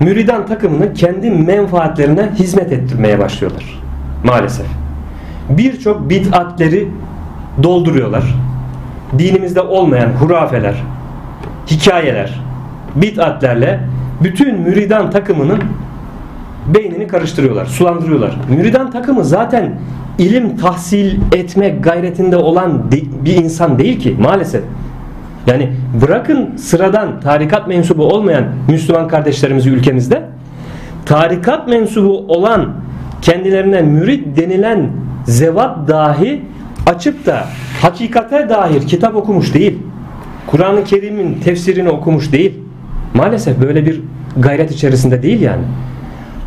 [0.00, 3.82] müridan takımını kendi menfaatlerine hizmet ettirmeye başlıyorlar.
[4.24, 4.66] Maalesef.
[5.48, 6.88] Birçok bid'atleri
[7.62, 8.34] dolduruyorlar.
[9.18, 10.74] Dinimizde olmayan hurafeler,
[11.70, 12.40] hikayeler,
[12.94, 13.80] bid'atlerle
[14.22, 15.58] bütün müridan takımının
[16.74, 18.36] beynini karıştırıyorlar, sulandırıyorlar.
[18.48, 19.78] Müridan takımı zaten
[20.18, 22.90] ilim tahsil etmek gayretinde olan
[23.24, 24.62] bir insan değil ki maalesef.
[25.46, 30.22] Yani bırakın sıradan tarikat mensubu olmayan Müslüman kardeşlerimizi ülkemizde
[31.06, 32.72] tarikat mensubu olan
[33.22, 34.90] kendilerine mürit denilen
[35.24, 36.42] zevat dahi
[36.86, 37.44] açıp da
[37.82, 39.78] hakikate dair kitap okumuş değil.
[40.46, 42.54] Kur'an-ı Kerim'in tefsirini okumuş değil.
[43.14, 44.00] Maalesef böyle bir
[44.36, 45.62] gayret içerisinde değil yani.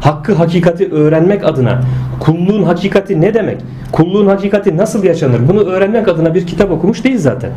[0.01, 1.81] Hakkı hakikati öğrenmek adına
[2.19, 3.57] kulluğun hakikati ne demek?
[3.91, 5.39] Kulluğun hakikati nasıl yaşanır?
[5.47, 7.51] Bunu öğrenmek adına bir kitap okumuş değil zaten.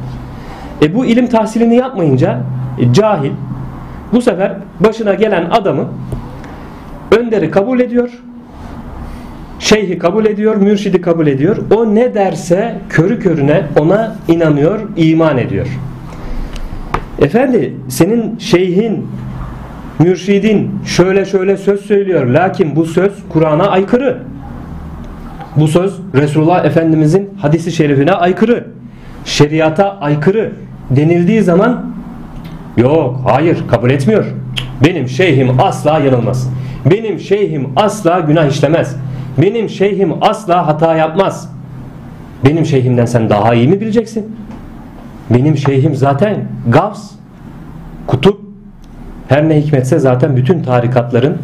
[0.83, 2.41] E bu ilim tahsilini yapmayınca
[2.79, 3.33] e, cahil
[4.13, 5.89] bu sefer başına gelen adamı
[7.19, 8.11] önderi kabul ediyor.
[9.59, 11.57] Şeyhi kabul ediyor, mürşidi kabul ediyor.
[11.77, 15.67] O ne derse körü körüne ona inanıyor, iman ediyor.
[17.19, 19.07] Efendi senin şeyhin,
[19.99, 22.27] mürşidin şöyle şöyle söz söylüyor.
[22.27, 24.19] Lakin bu söz Kur'an'a aykırı.
[25.57, 28.67] Bu söz Resulullah Efendimizin hadisi şerifine aykırı.
[29.25, 30.53] Şeriata aykırı
[30.91, 31.87] denildiği zaman
[32.77, 34.25] yok hayır kabul etmiyor.
[34.85, 36.51] Benim şeyhim asla yanılmaz.
[36.91, 38.97] Benim şeyhim asla günah işlemez.
[39.39, 41.53] Benim şeyhim asla hata yapmaz.
[42.45, 44.37] Benim şeyhimden sen daha iyi mi bileceksin?
[45.31, 46.37] Benim şeyhim zaten
[46.69, 47.11] Gavs,
[48.07, 48.41] kutup.
[49.29, 51.39] Her ne hikmetse zaten bütün tarikatların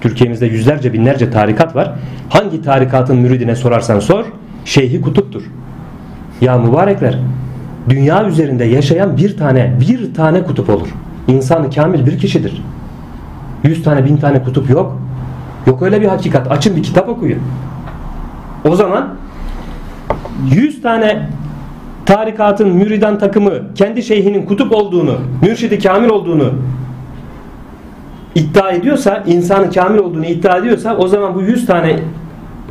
[0.00, 1.92] Türkiye'mizde yüzlerce binlerce tarikat var.
[2.28, 4.24] Hangi tarikatın müridine sorarsan sor,
[4.64, 5.42] şeyhi kutuptur.
[6.40, 7.18] Ya mübarekler,
[7.90, 10.88] dünya üzerinde yaşayan bir tane, bir tane kutup olur.
[11.28, 12.62] İnsanı kamil bir kişidir.
[13.64, 15.00] Yüz tane, bin tane kutup yok.
[15.66, 16.50] Yok öyle bir hakikat.
[16.50, 17.38] Açın bir kitap okuyun.
[18.68, 19.08] O zaman
[20.54, 21.28] yüz tane
[22.06, 26.52] tarikatın müridan takımı kendi şeyhinin kutup olduğunu, mürşidi kamil olduğunu
[28.34, 31.98] iddia ediyorsa, insanı kamil olduğunu iddia ediyorsa o zaman bu 100 tane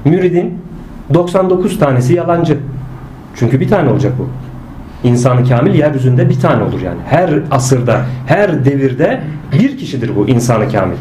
[0.06, 0.58] müridin
[1.14, 2.58] 99 tanesi yalancı.
[3.36, 4.30] Çünkü bir tane olacak bu.
[5.04, 7.00] İnsanı kamil yeryüzünde bir tane olur yani.
[7.06, 9.22] Her asırda, her devirde
[9.60, 10.98] bir kişidir bu insanı kamil.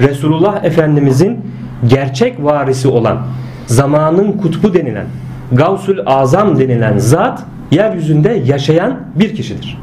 [0.00, 1.40] Resulullah Efendimizin
[1.86, 3.18] gerçek varisi olan,
[3.66, 5.06] zamanın kutbu denilen,
[5.52, 9.78] Gavsul Azam denilen zat yeryüzünde yaşayan bir kişidir.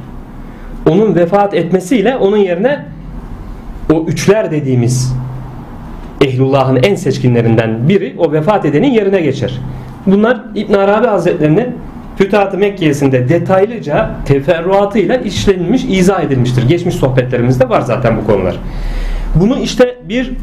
[0.90, 2.86] Onun vefat etmesiyle onun yerine
[3.94, 5.16] o üçler dediğimiz
[6.22, 9.62] ehlullahın en seçkinlerinden biri o vefat edenin yerine geçer.
[10.06, 11.76] Bunlar İbn Arabi Hazretlerinin
[12.18, 16.68] Fütuhat-ı Mekkiyesinde detaylıca teferruatıyla işlenilmiş, izah edilmiştir.
[16.68, 18.60] Geçmiş sohbetlerimizde var zaten bu konular.
[19.36, 20.34] Bunu işte bir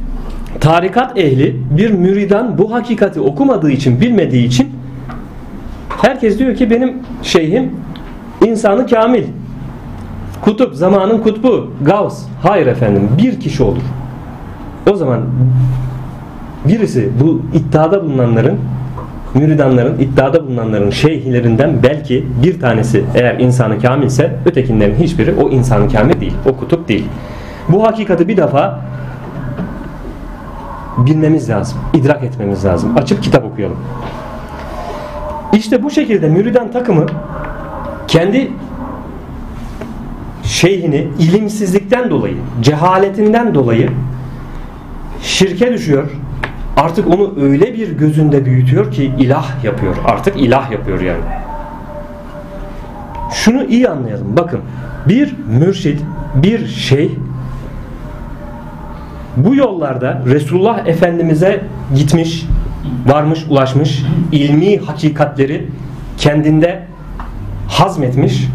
[0.61, 4.71] tarikat ehli, bir müridan bu hakikati okumadığı için, bilmediği için
[6.03, 7.71] herkes diyor ki benim şeyhim
[8.47, 9.25] insanı kamil.
[10.43, 12.23] Kutup, zamanın kutbu, Gavs.
[12.43, 13.83] Hayır efendim, bir kişi olur.
[14.93, 15.21] O zaman
[16.65, 18.59] birisi bu iddiada bulunanların
[19.35, 26.21] müridanların, iddiada bulunanların şeyhlerinden belki bir tanesi eğer insanı kamilse ötekinlerin hiçbiri o insanı kamil
[26.21, 26.35] değil.
[26.47, 27.07] O kutup değil.
[27.69, 28.81] Bu hakikati bir defa
[30.99, 31.79] bilmemiz lazım.
[31.95, 32.97] idrak etmemiz lazım.
[32.97, 33.77] Açıp kitap okuyalım.
[35.53, 37.07] İşte bu şekilde müridan takımı
[38.09, 38.51] kendi
[40.45, 43.91] şeyhini ilimsizlikten dolayı, cehaletinden dolayı
[45.23, 46.11] şirke düşüyor.
[46.77, 49.97] Artık onu öyle bir gözünde büyütüyor ki ilah yapıyor.
[50.05, 51.25] Artık ilah yapıyor yani.
[53.33, 54.37] Şunu iyi anlayalım.
[54.37, 54.61] Bakın
[55.09, 55.99] bir mürşid,
[56.35, 57.11] bir şey
[59.37, 62.47] bu yollarda Resulullah Efendimiz'e gitmiş,
[63.07, 65.67] varmış, ulaşmış, ilmi hakikatleri
[66.19, 66.83] kendinde
[67.69, 68.49] hazmetmiş,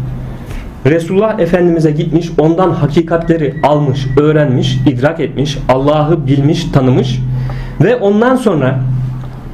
[0.86, 7.20] Resulullah Efendimiz'e gitmiş, ondan hakikatleri almış, öğrenmiş, idrak etmiş, Allah'ı bilmiş, tanımış
[7.80, 8.78] ve ondan sonra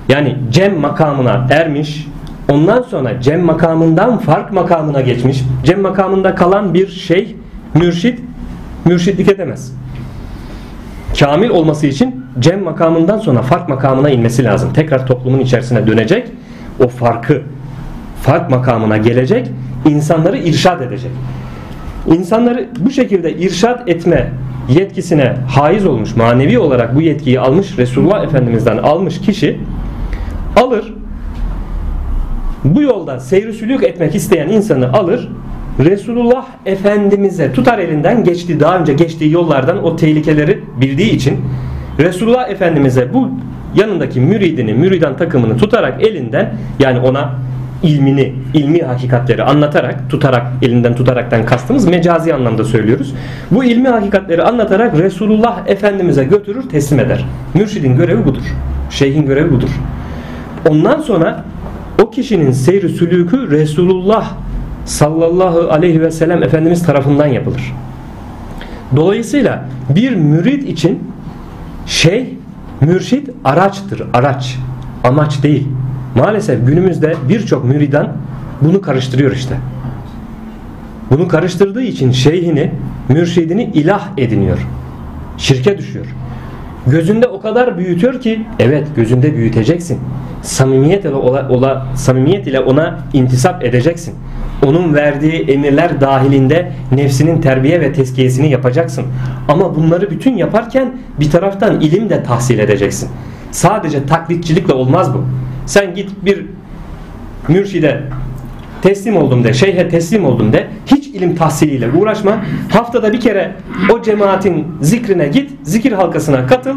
[0.09, 2.07] yani cem makamına ermiş,
[2.51, 7.37] ondan sonra cem makamından fark makamına geçmiş, cem makamında kalan bir şey,
[7.75, 8.21] mürşit,
[8.85, 9.73] mürşitlik edemez
[11.19, 14.73] kamil olması için cem makamından sonra fark makamına inmesi lazım.
[14.73, 16.29] Tekrar toplumun içerisine dönecek.
[16.85, 17.43] O farkı
[18.23, 19.51] fark makamına gelecek.
[19.85, 21.11] insanları irşad edecek.
[22.07, 24.31] İnsanları bu şekilde irşad etme
[24.68, 29.61] yetkisine haiz olmuş, manevi olarak bu yetkiyi almış, Resulullah Efendimiz'den almış kişi
[30.57, 30.94] alır,
[32.64, 35.29] bu yolda seyri sülük etmek isteyen insanı alır,
[35.79, 41.38] Resulullah Efendimiz'e tutar elinden geçti daha önce geçtiği yollardan o tehlikeleri bildiği için
[41.98, 43.31] Resulullah Efendimiz'e bu
[43.74, 47.35] yanındaki müridini, müridan takımını tutarak elinden yani ona
[47.83, 53.15] ilmini, ilmi hakikatleri anlatarak, tutarak, elinden tutaraktan kastımız mecazi anlamda söylüyoruz.
[53.51, 57.25] Bu ilmi hakikatleri anlatarak Resulullah Efendimiz'e götürür, teslim eder.
[57.55, 58.43] Mürşidin görevi budur.
[58.91, 59.71] Şeyhin görevi budur.
[60.69, 61.45] Ondan sonra
[62.03, 64.33] o kişinin seyri sülükü Resulullah
[64.85, 67.73] sallallahu aleyhi ve sellem Efendimiz tarafından yapılır.
[68.97, 71.11] Dolayısıyla bir mürid için
[71.87, 72.35] şey
[72.81, 74.59] mürşit araçtır, araç.
[75.05, 75.69] Amaç değil.
[76.16, 78.12] Maalesef günümüzde birçok müridan
[78.61, 79.57] bunu karıştırıyor işte.
[81.11, 82.70] Bunu karıştırdığı için şeyhini,
[83.09, 84.59] mürşidini ilah ediniyor.
[85.38, 86.07] Şirke düşüyor.
[86.87, 89.98] Gözünde o kadar büyütüyor ki evet gözünde büyüteceksin.
[90.42, 94.14] Samimiyet ile ola, ola, samimiyet ile ona intisap edeceksin.
[94.66, 99.05] Onun verdiği emirler dahilinde nefsinin terbiye ve tezkiyesini yapacaksın.
[99.48, 103.09] Ama bunları bütün yaparken bir taraftan ilim de tahsil edeceksin.
[103.51, 105.25] Sadece taklitçilikle olmaz bu.
[105.67, 106.47] Sen git bir
[107.49, 108.03] mürşide
[108.83, 112.37] teslim oldum de, şeyhe teslim oldum de, hiç ilim tahsiliyle uğraşma.
[112.73, 113.53] Haftada bir kere
[113.93, 116.77] o cemaatin zikrine git, zikir halkasına katıl.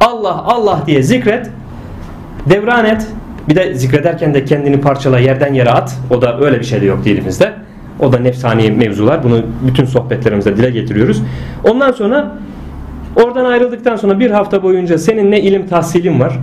[0.00, 1.50] Allah Allah diye zikret,
[2.46, 3.06] devran et.
[3.48, 5.96] Bir de zikrederken de kendini parçala yerden yere at.
[6.10, 7.52] O da öyle bir şey de yok dilimizde.
[8.00, 9.24] O da nefsani mevzular.
[9.24, 11.22] Bunu bütün sohbetlerimizde dile getiriyoruz.
[11.64, 12.36] Ondan sonra
[13.24, 16.38] oradan ayrıldıktan sonra bir hafta boyunca senin ne ilim tahsilin var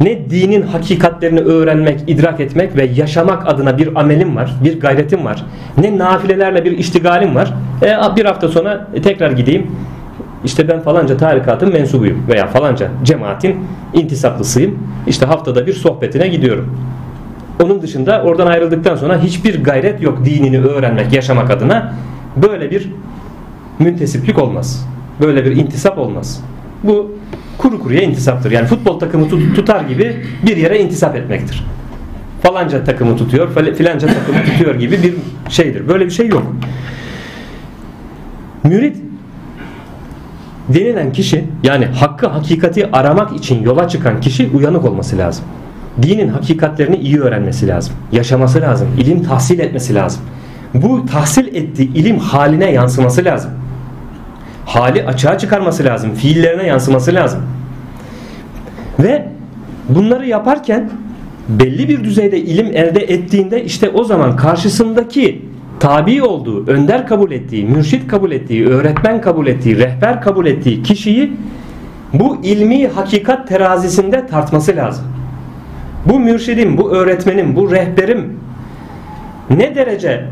[0.00, 5.44] ne dinin hakikatlerini öğrenmek, idrak etmek ve yaşamak adına bir amelim var, bir gayretim var.
[5.78, 7.54] Ne nafilelerle bir iştigalim var.
[7.82, 9.66] E, bir hafta sonra tekrar gideyim.
[10.44, 13.56] İşte ben falanca tarikatın mensubuyum veya falanca cemaatin
[13.94, 14.78] intisaplısıyım.
[15.06, 16.76] İşte haftada bir sohbetine gidiyorum.
[17.64, 21.92] Onun dışında oradan ayrıldıktan sonra hiçbir gayret yok dinini öğrenmek, yaşamak adına.
[22.36, 22.90] Böyle bir
[23.78, 24.86] müntesiplik olmaz.
[25.20, 26.44] Böyle bir intisap olmaz.
[26.84, 27.12] Bu
[27.58, 28.50] kuru kuruya intisaptır.
[28.50, 30.16] Yani futbol takımı tut, tutar gibi
[30.46, 31.64] bir yere intisap etmektir.
[32.42, 35.14] Falanca takımı tutuyor, filanca takımı tutuyor gibi bir
[35.48, 35.88] şeydir.
[35.88, 36.42] Böyle bir şey yok.
[38.64, 38.96] Mürit
[40.68, 45.44] denilen kişi yani hakkı hakikati aramak için yola çıkan kişi uyanık olması lazım.
[46.02, 47.94] Dinin hakikatlerini iyi öğrenmesi lazım.
[48.12, 48.88] Yaşaması lazım.
[48.98, 50.22] ilim tahsil etmesi lazım.
[50.74, 53.50] Bu tahsil ettiği ilim haline yansıması lazım.
[54.66, 56.14] Hali açığa çıkarması lazım.
[56.14, 57.40] Fiillerine yansıması lazım.
[58.98, 59.28] Ve
[59.88, 60.90] bunları yaparken
[61.48, 65.42] belli bir düzeyde ilim elde ettiğinde işte o zaman karşısındaki
[65.80, 71.32] tabi olduğu, önder kabul ettiği, mürşit kabul ettiği, öğretmen kabul ettiği, rehber kabul ettiği kişiyi
[72.12, 75.04] bu ilmi hakikat terazisinde tartması lazım.
[76.06, 78.38] Bu mürşidim, bu öğretmenim, bu rehberim
[79.50, 80.24] ne derece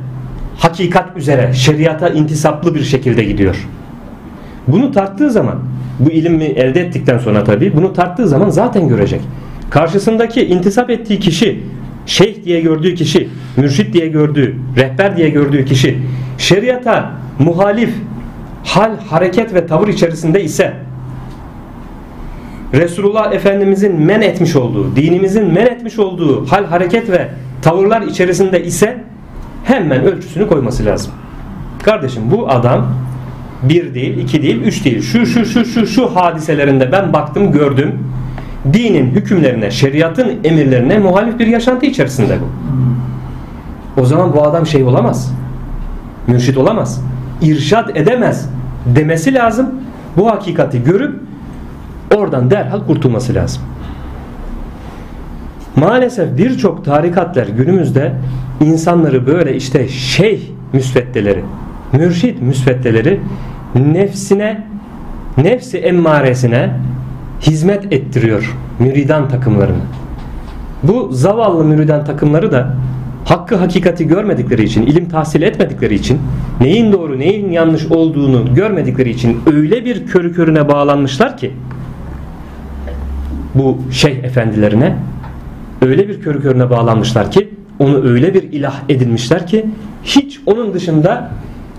[0.58, 3.68] hakikat üzere, şeriata intisaplı bir şekilde gidiyor?
[4.68, 5.58] Bunu tarttığı zaman,
[5.98, 9.20] bu ilmi elde ettikten sonra tabii, bunu tarttığı zaman zaten görecek.
[9.70, 11.60] Karşısındaki intisap ettiği kişi,
[12.06, 15.98] şeyh diye gördüğü kişi, mürşit diye gördüğü, rehber diye gördüğü kişi,
[16.38, 17.90] şeriata muhalif
[18.64, 20.74] hal, hareket ve tavır içerisinde ise
[22.74, 27.28] Resulullah Efendimizin men etmiş olduğu, dinimizin men etmiş olduğu hal, hareket ve
[27.62, 29.04] tavırlar içerisinde ise
[29.64, 31.12] hemen ölçüsünü koyması lazım.
[31.82, 32.86] Kardeşim bu adam
[33.62, 35.02] bir değil, iki değil, üç değil.
[35.02, 37.98] Şu şu şu şu şu hadiselerinde ben baktım, gördüm.
[38.72, 42.46] Dinin hükümlerine, şeriatın emirlerine muhalif bir yaşantı içerisinde bu.
[44.00, 45.34] O zaman bu adam şey olamaz.
[46.26, 47.04] Mürşit olamaz.
[47.42, 48.50] İrşad edemez
[48.86, 49.70] demesi lazım.
[50.16, 51.20] Bu hakikati görüp
[52.16, 53.62] oradan derhal kurtulması lazım.
[55.76, 58.12] Maalesef birçok tarikatlar günümüzde
[58.60, 60.40] insanları böyle işte şeyh
[60.72, 61.44] müsveddeleri,
[61.92, 63.20] mürşit müsveddeleri
[63.74, 64.64] nefsine,
[65.36, 66.70] nefsi emmaresine
[67.40, 69.82] hizmet ettiriyor müridan takımlarını.
[70.82, 72.74] Bu zavallı müridan takımları da
[73.24, 76.18] hakkı hakikati görmedikleri için, ilim tahsil etmedikleri için,
[76.60, 81.52] neyin doğru neyin yanlış olduğunu görmedikleri için öyle bir körü körüne bağlanmışlar ki
[83.54, 84.96] bu şeyh efendilerine
[85.82, 89.66] öyle bir körü körüne bağlanmışlar ki onu öyle bir ilah edinmişler ki
[90.04, 91.30] hiç onun dışında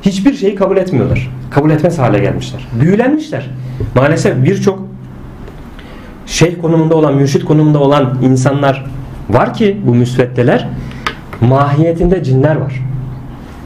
[0.01, 1.29] hiçbir şeyi kabul etmiyorlar.
[1.51, 2.67] Kabul etmez hale gelmişler.
[2.81, 3.49] Büyülenmişler.
[3.95, 4.87] Maalesef birçok
[6.25, 8.85] şeyh konumunda olan, mürşit konumunda olan insanlar
[9.29, 10.67] var ki bu müsveddeler
[11.41, 12.73] mahiyetinde cinler var.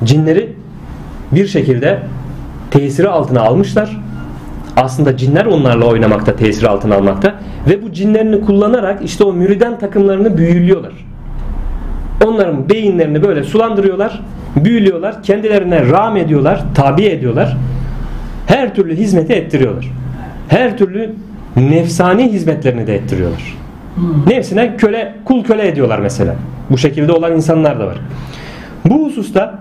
[0.04, 0.54] Cinleri
[1.32, 2.00] bir şekilde
[2.72, 4.02] tesiri altına almışlar.
[4.78, 7.36] Aslında cinler onlarla oynamakta, tesiri altına almakta
[7.70, 10.94] ve bu cinlerini kullanarak işte o müriden takımlarını büyülüyorlar.
[12.26, 14.22] Onların beyinlerini böyle sulandırıyorlar,
[14.56, 17.58] büyülüyorlar, kendilerine ram ediyorlar, tabi ediyorlar.
[18.48, 19.92] Her türlü hizmeti ettiriyorlar.
[20.48, 21.14] Her türlü
[21.56, 23.58] nefsani hizmetlerini de ettiriyorlar.
[24.28, 26.36] Nefsine köle, kul köle ediyorlar mesela.
[26.70, 27.98] Bu şekilde olan insanlar da var.
[28.86, 29.60] Bu hususta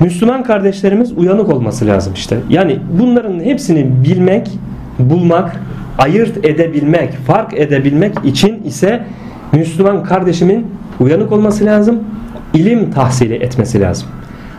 [0.00, 2.36] Müslüman kardeşlerimiz uyanık olması lazım işte.
[2.48, 4.50] Yani bunların hepsini bilmek,
[4.98, 5.60] bulmak,
[5.98, 9.02] ayırt edebilmek, fark edebilmek için ise
[9.52, 10.66] Müslüman kardeşimin
[11.00, 11.98] uyanık olması lazım,
[12.54, 14.08] ilim tahsili etmesi lazım.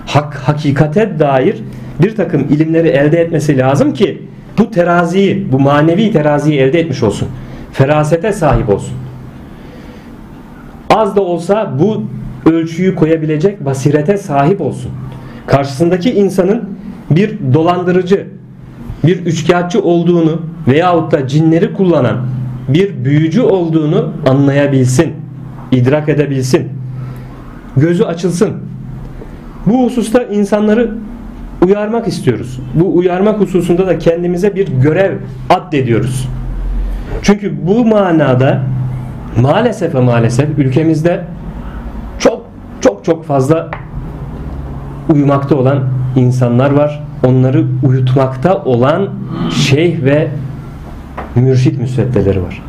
[0.05, 1.63] Hak, hakikate dair
[2.01, 4.21] bir takım ilimleri elde etmesi lazım ki
[4.57, 7.27] bu teraziyi, bu manevi teraziyi elde etmiş olsun.
[7.73, 8.93] Ferasete sahip olsun.
[10.89, 12.03] Az da olsa bu
[12.51, 14.91] ölçüyü koyabilecek basirete sahip olsun.
[15.47, 16.69] Karşısındaki insanın
[17.09, 18.27] bir dolandırıcı,
[19.03, 22.17] bir üçkağıtçı olduğunu veyahut da cinleri kullanan
[22.67, 25.13] bir büyücü olduğunu anlayabilsin,
[25.71, 26.69] idrak edebilsin.
[27.77, 28.53] Gözü açılsın.
[29.65, 30.91] Bu hususta insanları
[31.65, 32.59] uyarmak istiyoruz.
[32.73, 35.17] Bu uyarmak hususunda da kendimize bir görev
[35.49, 36.27] addediyoruz.
[37.21, 38.61] Çünkü bu manada
[39.41, 41.25] maalesef maalesef ülkemizde
[42.19, 42.45] çok
[42.81, 43.71] çok çok fazla
[45.09, 45.83] uyumakta olan
[46.15, 47.03] insanlar var.
[47.25, 49.09] Onları uyutmakta olan
[49.51, 50.27] şeyh ve
[51.35, 52.61] mürşit müsveddeleri var.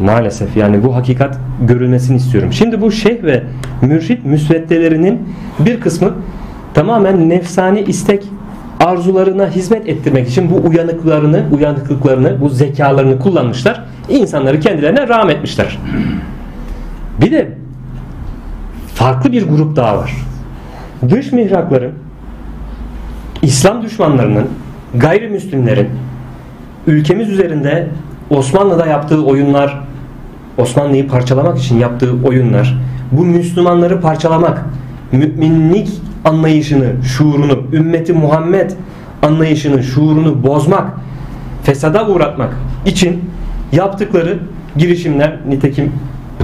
[0.00, 1.38] Maalesef yani bu hakikat
[1.68, 2.52] görülmesini istiyorum.
[2.52, 3.42] Şimdi bu şeyh ve
[3.82, 5.28] mürşit müsveddelerinin
[5.58, 6.12] bir kısmı
[6.74, 8.24] tamamen nefsani istek
[8.80, 13.84] arzularına hizmet ettirmek için bu uyanıklarını, uyanıklıklarını, bu zekalarını kullanmışlar.
[14.08, 15.78] İnsanları kendilerine rağm etmişler.
[17.20, 17.48] Bir de
[18.94, 20.12] farklı bir grup daha var.
[21.10, 21.92] Dış mihrakların
[23.42, 24.46] İslam düşmanlarının,
[24.94, 25.88] gayrimüslimlerin
[26.86, 27.88] ülkemiz üzerinde
[28.36, 29.80] Osmanlı'da yaptığı oyunlar,
[30.58, 32.78] Osmanlı'yı parçalamak için yaptığı oyunlar,
[33.12, 34.64] bu Müslümanları parçalamak,
[35.12, 35.88] müminlik
[36.24, 38.70] anlayışını, şuurunu, ümmeti Muhammed
[39.22, 40.92] anlayışını, şuurunu bozmak,
[41.62, 42.56] fesada uğratmak
[42.86, 43.24] için
[43.72, 44.38] yaptıkları
[44.76, 45.92] girişimler nitekim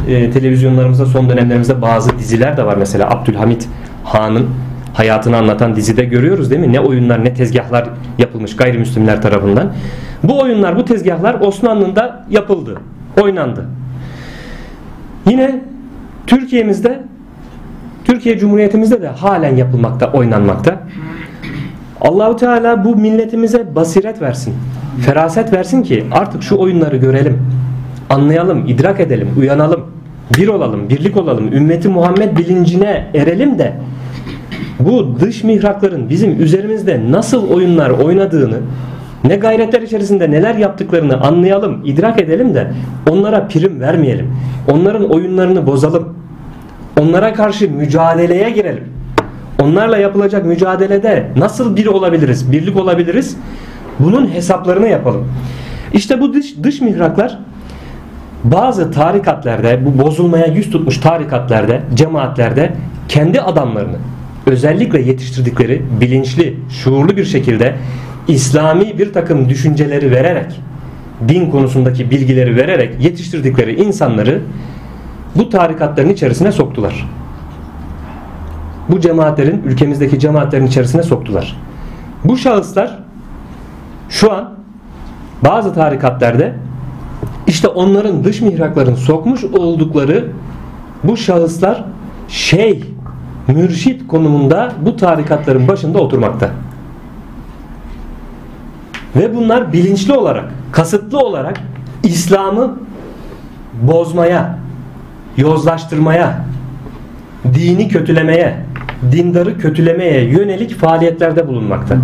[0.08, 3.68] e, televizyonlarımızda son dönemlerimizde bazı diziler de var mesela Abdülhamit
[4.04, 4.46] Han'ın
[4.94, 6.72] hayatını anlatan dizide görüyoruz değil mi?
[6.72, 9.72] Ne oyunlar ne tezgahlar yapılmış gayrimüslimler tarafından.
[10.22, 12.78] Bu oyunlar bu tezgahlar Osmanlı'da yapıldı.
[13.22, 13.64] Oynandı.
[15.26, 15.60] Yine
[16.26, 17.00] Türkiye'mizde
[18.04, 20.80] Türkiye Cumhuriyetimizde de halen yapılmakta, oynanmakta.
[22.00, 24.54] Allahu Teala bu milletimize basiret versin.
[25.00, 27.38] Feraset versin ki artık şu oyunları görelim.
[28.10, 29.80] Anlayalım, idrak edelim, uyanalım.
[30.38, 31.52] Bir olalım, birlik olalım.
[31.52, 33.72] Ümmeti Muhammed bilincine erelim de
[34.80, 38.56] bu dış mihrakların bizim üzerimizde nasıl oyunlar oynadığını
[39.24, 42.72] ne gayretler içerisinde neler yaptıklarını anlayalım, idrak edelim de
[43.10, 44.34] onlara prim vermeyelim.
[44.72, 46.14] Onların oyunlarını bozalım.
[47.00, 48.84] Onlara karşı mücadeleye girelim.
[49.62, 53.36] Onlarla yapılacak mücadelede nasıl bir olabiliriz, birlik olabiliriz?
[53.98, 55.28] Bunun hesaplarını yapalım.
[55.92, 57.38] İşte bu dış, dış mihraklar
[58.44, 62.72] bazı tarikatlerde, bu bozulmaya yüz tutmuş tarikatlerde, cemaatlerde
[63.08, 63.96] kendi adamlarını
[64.46, 67.74] özellikle yetiştirdikleri bilinçli, şuurlu bir şekilde
[68.28, 70.60] İslami bir takım düşünceleri vererek,
[71.28, 74.42] din konusundaki bilgileri vererek yetiştirdikleri insanları
[75.34, 77.08] bu tarikatların içerisine soktular.
[78.88, 81.56] Bu cemaatlerin, ülkemizdeki cemaatlerin içerisine soktular.
[82.24, 82.98] Bu şahıslar
[84.08, 84.54] şu an
[85.44, 86.52] bazı tarikatlarda
[87.46, 90.32] işte onların dış mihrakların sokmuş oldukları
[91.04, 91.84] bu şahıslar
[92.28, 92.84] şey,
[93.48, 96.50] mürşit konumunda bu tarikatların başında oturmakta.
[99.18, 101.60] Ve bunlar bilinçli olarak, kasıtlı olarak
[102.02, 102.78] İslam'ı
[103.82, 104.58] bozmaya,
[105.36, 106.44] yozlaştırmaya,
[107.54, 108.54] dini kötülemeye,
[109.12, 111.96] dindarı kötülemeye yönelik faaliyetlerde bulunmakta.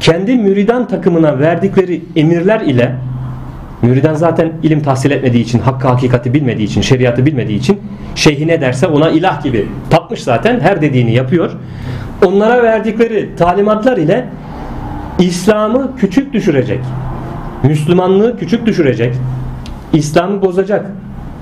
[0.00, 2.94] Kendi müridan takımına verdikleri emirler ile
[3.82, 7.80] müridan zaten ilim tahsil etmediği için, hakkı hakikati bilmediği için, şeriatı bilmediği için
[8.14, 11.50] şeyhi ne derse ona ilah gibi tapmış zaten her dediğini yapıyor.
[12.26, 14.24] Onlara verdikleri talimatlar ile
[15.18, 16.80] İslam'ı küçük düşürecek.
[17.62, 19.14] Müslümanlığı küçük düşürecek.
[19.92, 20.86] İslam'ı bozacak.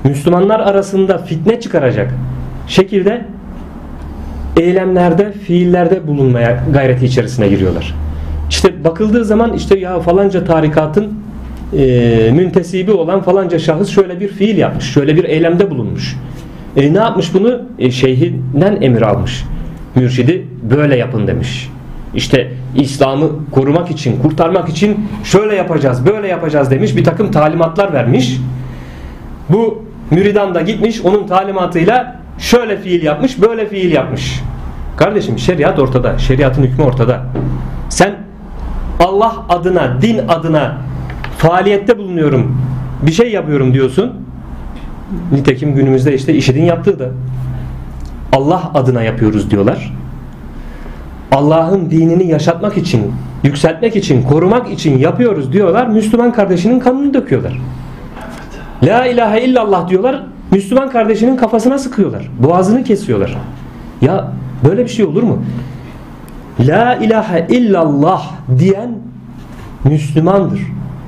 [0.05, 2.15] Müslümanlar arasında fitne çıkaracak
[2.67, 3.25] şekilde
[4.57, 7.95] eylemlerde, fiillerde bulunmaya gayreti içerisine giriyorlar.
[8.51, 11.15] İşte bakıldığı zaman işte ya falanca tarikatın
[11.79, 16.17] e, müntesibi olan falanca şahıs şöyle bir fiil yapmış, şöyle bir eylemde bulunmuş.
[16.77, 17.63] E, ne yapmış bunu?
[17.79, 19.45] E, şeyhinden emir almış.
[19.95, 21.71] Mürşidi böyle yapın demiş.
[22.15, 26.97] İşte İslam'ı korumak için, kurtarmak için şöyle yapacağız, böyle yapacağız demiş.
[26.97, 28.41] Bir takım talimatlar vermiş.
[29.49, 34.41] Bu müridan da gitmiş onun talimatıyla şöyle fiil yapmış, böyle fiil yapmış.
[34.97, 36.19] Kardeşim şeriat ortada.
[36.19, 37.23] Şeriatın hükmü ortada.
[37.89, 38.15] Sen
[39.01, 40.77] Allah adına, din adına
[41.39, 42.59] faaliyette bulunuyorum,
[43.03, 44.13] bir şey yapıyorum diyorsun.
[45.33, 47.09] Nitekim günümüzde işte işidin yaptığı da
[48.33, 49.93] Allah adına yapıyoruz diyorlar.
[51.35, 53.13] Allah'ın dinini yaşatmak için,
[53.43, 55.87] yükseltmek için, korumak için yapıyoruz diyorlar.
[55.87, 57.61] Müslüman kardeşinin kanını döküyorlar.
[58.83, 60.23] La ilahe illallah diyorlar.
[60.51, 62.31] Müslüman kardeşinin kafasına sıkıyorlar.
[62.43, 63.37] Boğazını kesiyorlar.
[64.01, 64.33] Ya
[64.69, 65.43] böyle bir şey olur mu?
[66.61, 68.91] La ilahe illallah diyen
[69.85, 70.61] Müslümandır.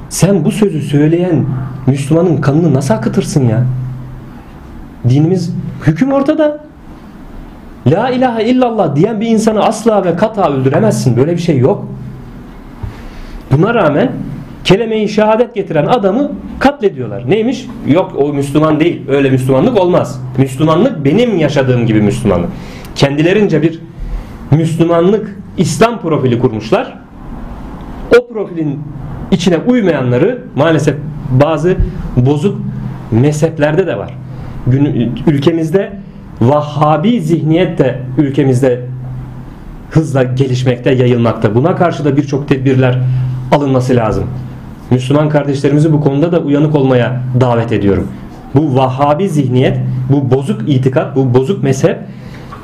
[0.09, 1.45] Sen bu sözü söyleyen
[1.87, 3.65] Müslümanın kanını nasıl akıtırsın ya?
[5.09, 5.55] Dinimiz
[5.87, 6.66] hüküm ortada.
[7.87, 11.17] La ilahe illallah diyen bir insanı asla ve kata öldüremezsin.
[11.17, 11.89] Böyle bir şey yok.
[13.53, 14.13] Buna rağmen
[14.65, 17.31] kelime-i şehadet getiren adamı katlediyorlar.
[17.31, 17.67] Neymiş?
[17.87, 19.03] Yok o Müslüman değil.
[19.09, 20.21] Öyle Müslümanlık olmaz.
[20.39, 22.51] Müslümanlık benim yaşadığım gibi Müslümanlık.
[22.95, 23.81] Kendilerince bir
[24.51, 26.99] Müslümanlık İslam profili kurmuşlar.
[28.19, 28.81] O profilin
[29.31, 30.95] içine uymayanları maalesef
[31.31, 31.77] bazı
[32.17, 32.59] bozuk
[33.11, 34.15] mezheplerde de var.
[35.27, 35.93] Ülkemizde
[36.41, 38.81] Vahhabi zihniyet de ülkemizde
[39.91, 41.55] hızla gelişmekte, yayılmakta.
[41.55, 42.99] Buna karşı da birçok tedbirler
[43.53, 44.25] alınması lazım.
[44.91, 48.09] Müslüman kardeşlerimizi bu konuda da uyanık olmaya davet ediyorum.
[48.55, 49.79] Bu Vahhabi zihniyet,
[50.13, 51.99] bu bozuk itikat, bu bozuk mezhep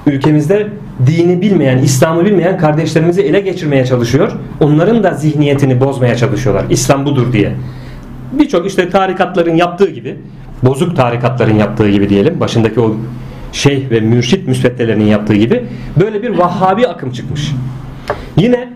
[0.07, 0.69] ülkemizde
[1.07, 4.33] dini bilmeyen, İslam'ı bilmeyen kardeşlerimizi ele geçirmeye çalışıyor.
[4.61, 6.65] Onların da zihniyetini bozmaya çalışıyorlar.
[6.71, 7.53] İslam budur diye.
[8.33, 10.17] Birçok işte tarikatların yaptığı gibi,
[10.63, 12.41] bozuk tarikatların yaptığı gibi diyelim.
[12.41, 12.97] Başındaki o
[13.53, 15.65] şeyh ve mürşit müsveddelerinin yaptığı gibi
[16.01, 17.53] böyle bir Vahhabi akım çıkmış.
[18.37, 18.69] Yine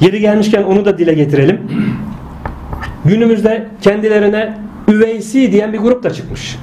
[0.00, 1.60] yeri gelmişken onu da dile getirelim.
[3.04, 4.58] Günümüzde kendilerine
[4.88, 6.56] üveysi diyen bir grup da çıkmış.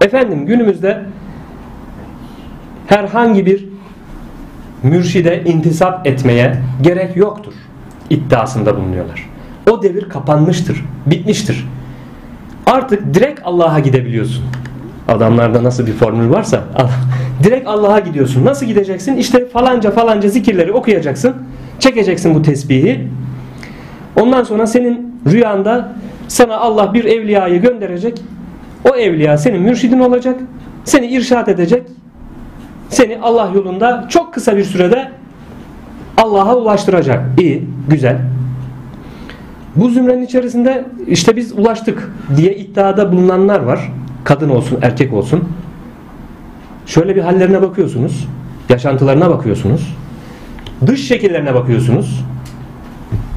[0.00, 1.04] Efendim günümüzde
[2.86, 3.68] herhangi bir
[4.82, 7.52] mürşide intisap etmeye gerek yoktur
[8.10, 9.28] iddiasında bulunuyorlar.
[9.70, 11.66] O devir kapanmıştır, bitmiştir.
[12.66, 14.44] Artık direkt Allah'a gidebiliyorsun.
[15.08, 16.64] Adamlarda nasıl bir formül varsa
[17.44, 18.44] Direkt Allah'a gidiyorsun.
[18.44, 19.16] Nasıl gideceksin?
[19.16, 21.34] İşte falanca falanca zikirleri okuyacaksın.
[21.78, 23.08] Çekeceksin bu tesbihi.
[24.20, 25.92] Ondan sonra senin rüyanda
[26.28, 28.22] sana Allah bir evliyayı gönderecek.
[28.92, 30.40] O evliya senin mürşidin olacak.
[30.84, 31.82] Seni irşat edecek.
[32.88, 35.10] Seni Allah yolunda çok kısa bir sürede
[36.16, 37.40] Allah'a ulaştıracak.
[37.40, 38.18] İyi, güzel.
[39.76, 43.92] Bu zümrenin içerisinde işte biz ulaştık diye iddiada bulunanlar var.
[44.24, 45.44] Kadın olsun, erkek olsun.
[46.86, 48.28] Şöyle bir hallerine bakıyorsunuz.
[48.68, 49.96] Yaşantılarına bakıyorsunuz.
[50.86, 52.24] Dış şekillerine bakıyorsunuz.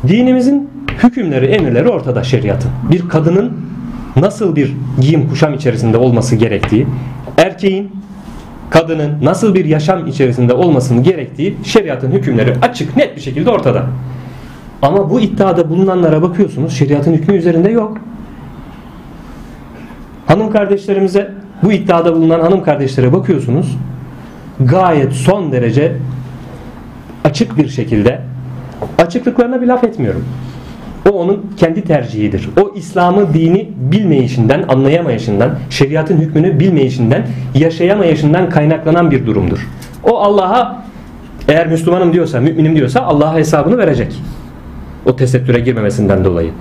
[0.07, 0.69] Dinimizin
[1.03, 2.71] hükümleri, emirleri ortada şeriatın.
[2.91, 3.53] Bir kadının
[4.15, 6.88] nasıl bir giyim kuşam içerisinde olması gerektiği,
[7.38, 7.91] erkeğin,
[8.69, 13.86] kadının nasıl bir yaşam içerisinde olmasının gerektiği şeriatın hükümleri açık, net bir şekilde ortada.
[14.82, 17.97] Ama bu iddiada bulunanlara bakıyorsunuz, şeriatın hükmü üzerinde yok.
[20.32, 21.32] Hanım kardeşlerimize,
[21.63, 23.77] bu iddiada bulunan hanım kardeşlere bakıyorsunuz,
[24.59, 25.95] gayet son derece
[27.23, 28.21] açık bir şekilde
[28.97, 30.25] açıklıklarına bir laf etmiyorum.
[31.09, 32.49] O onun kendi tercihidir.
[32.61, 39.67] O İslam'ı dini bilmeyişinden, anlayamayışından, şeriatın hükmünü bilmeyişinden, yaşayamayışından kaynaklanan bir durumdur.
[40.03, 40.86] O Allah'a
[41.47, 44.21] eğer Müslümanım diyorsa, müminim diyorsa Allah'a hesabını verecek.
[45.05, 46.51] O tesettüre girmemesinden dolayı.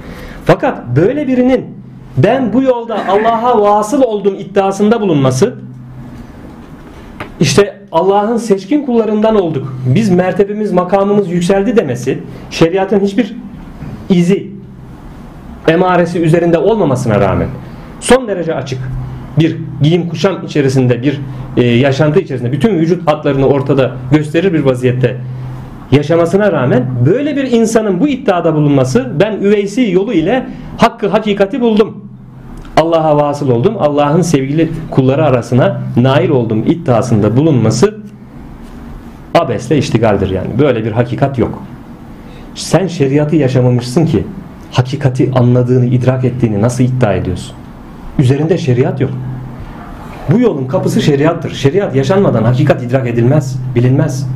[0.45, 1.80] Fakat böyle birinin
[2.23, 5.55] ben bu yolda Allah'a vasıl olduğum iddiasında bulunması
[7.41, 9.75] işte Allah'ın seçkin kullarından olduk.
[9.87, 12.18] Biz mertebemiz, makamımız yükseldi demesi
[12.51, 13.37] şeriatın hiçbir
[14.09, 14.51] izi,
[15.68, 17.49] emaresi üzerinde olmamasına rağmen
[18.01, 18.79] son derece açık
[19.39, 21.21] bir giyim kuşam içerisinde bir
[21.57, 25.16] e, yaşantı içerisinde bütün vücut hatlarını ortada gösterir bir vaziyette
[25.93, 30.47] yaşamasına rağmen böyle bir insanın bu iddiada bulunması ben üveysi yolu ile
[30.79, 32.10] hakkı hakikati buldum.
[32.77, 33.75] Allah'a vasıl oldum.
[33.79, 38.01] Allah'ın sevgili kulları arasına nail oldum iddiasında bulunması
[39.35, 40.59] abesle iştigaldir yani.
[40.59, 41.62] Böyle bir hakikat yok.
[42.55, 44.25] Sen şeriatı yaşamamışsın ki
[44.73, 47.55] hakikati anladığını, idrak ettiğini nasıl iddia ediyorsun?
[48.18, 49.11] Üzerinde şeriat yok.
[50.31, 51.55] Bu yolun kapısı şeriattır.
[51.55, 54.27] Şeriat yaşanmadan hakikat idrak edilmez, bilinmez.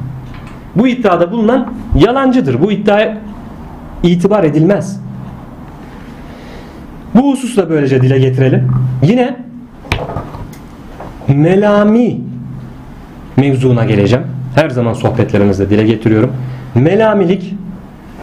[0.76, 2.62] Bu iddiada bulunan yalancıdır.
[2.62, 3.18] Bu iddiaya
[4.03, 5.01] itibar edilmez.
[7.15, 8.73] Bu hususu da böylece dile getirelim.
[9.03, 9.37] Yine
[11.29, 12.21] melami
[13.37, 14.25] mevzuna geleceğim.
[14.55, 16.33] Her zaman sohbetlerimizde dile getiriyorum.
[16.75, 17.55] Melamilik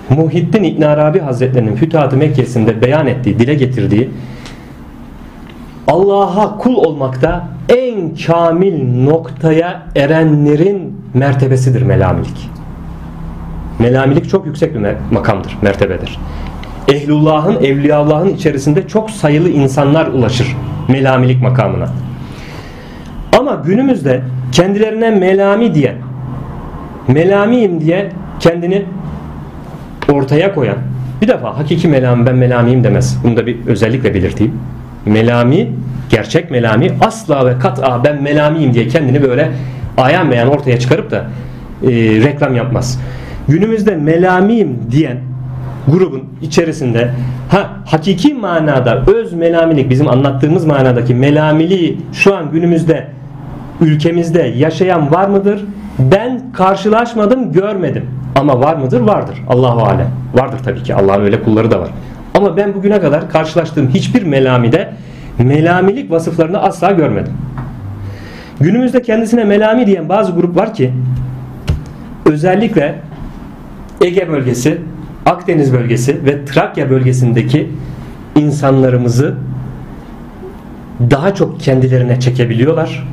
[0.09, 4.09] Muhittin İbn Arabi Hazretlerinin Fütuhat-ı Mekkesi'nde beyan ettiği, dile getirdiği
[5.87, 12.49] Allah'a kul olmakta en kamil noktaya erenlerin mertebesidir melamilik.
[13.79, 16.19] Melamilik çok yüksek bir makamdır, mertebedir.
[16.87, 20.55] Ehlullah'ın, Evliyaullah'ın içerisinde çok sayılı insanlar ulaşır
[20.87, 21.87] melamilik makamına.
[23.39, 24.21] Ama günümüzde
[24.51, 25.95] kendilerine melami diye,
[27.07, 28.09] melamiyim diye
[28.39, 28.85] kendini
[30.11, 30.77] ortaya koyan,
[31.21, 33.17] bir defa hakiki melami ben melamiyim demez.
[33.23, 34.53] Bunu da bir özellikle belirteyim.
[35.05, 35.71] Melami,
[36.09, 39.51] gerçek melami asla ve kat'a ben melamiyim diye kendini böyle
[39.97, 41.25] ayan beyan ortaya çıkarıp da
[41.83, 41.89] e,
[42.23, 42.99] reklam yapmaz.
[43.47, 45.17] Günümüzde melamiyim diyen
[45.87, 47.11] grubun içerisinde
[47.49, 53.07] ha hakiki manada öz melamilik bizim anlattığımız manadaki melamiliği şu an günümüzde
[53.81, 55.65] ülkemizde yaşayan var mıdır?
[55.99, 58.05] Ben karşılaşmadım, görmedim.
[58.35, 58.99] Ama var mıdır?
[59.01, 59.37] Vardır.
[59.49, 60.09] Allahu alem.
[60.33, 60.95] Vardır tabii ki.
[60.95, 61.89] Allah'ın öyle kulları da var.
[62.33, 64.93] Ama ben bugüne kadar karşılaştığım hiçbir melamide
[65.37, 67.33] melamilik vasıflarını asla görmedim.
[68.59, 70.93] Günümüzde kendisine melami diyen bazı grup var ki
[72.25, 72.95] özellikle
[74.01, 74.81] Ege bölgesi,
[75.25, 77.69] Akdeniz bölgesi ve Trakya bölgesindeki
[78.35, 79.35] insanlarımızı
[81.11, 83.07] daha çok kendilerine çekebiliyorlar.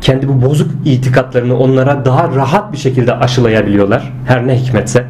[0.00, 4.12] Kendi bu bozuk itikatlarını onlara daha rahat bir şekilde aşılayabiliyorlar.
[4.26, 5.04] Her ne hikmetse.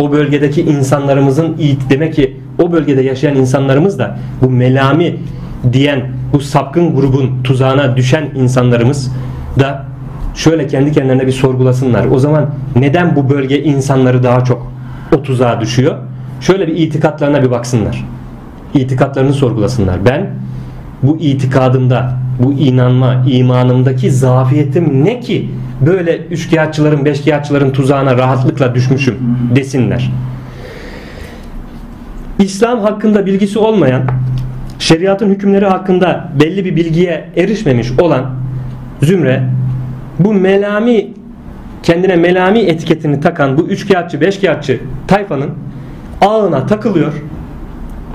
[0.00, 1.56] O bölgedeki insanlarımızın
[1.90, 5.16] demek ki o bölgede yaşayan insanlarımız da bu melami
[5.72, 9.12] diyen bu sapkın grubun tuzağına düşen insanlarımız
[9.58, 9.84] da
[10.34, 12.06] şöyle kendi kendilerine bir sorgulasınlar.
[12.06, 14.75] O zaman neden bu bölge insanları daha çok
[15.12, 15.94] o tuzağa düşüyor?
[16.40, 18.04] Şöyle bir itikatlarına bir baksınlar.
[18.74, 20.04] İtikatlarını sorgulasınlar.
[20.04, 20.30] Ben
[21.02, 25.50] bu itikadımda, bu inanma, imanımdaki zafiyetim ne ki
[25.86, 29.16] böyle üçkağıtçıların, beşkağıtçıların tuzağına rahatlıkla düşmüşüm
[29.54, 30.12] desinler.
[32.38, 34.02] İslam hakkında bilgisi olmayan,
[34.78, 38.30] şeriatın hükümleri hakkında belli bir bilgiye erişmemiş olan
[39.02, 39.42] zümre
[40.18, 41.05] bu melami
[41.86, 45.50] kendine melami etiketini takan bu üçkağıtçı, beşkağıtçı tayfanın
[46.20, 47.12] ağına takılıyor.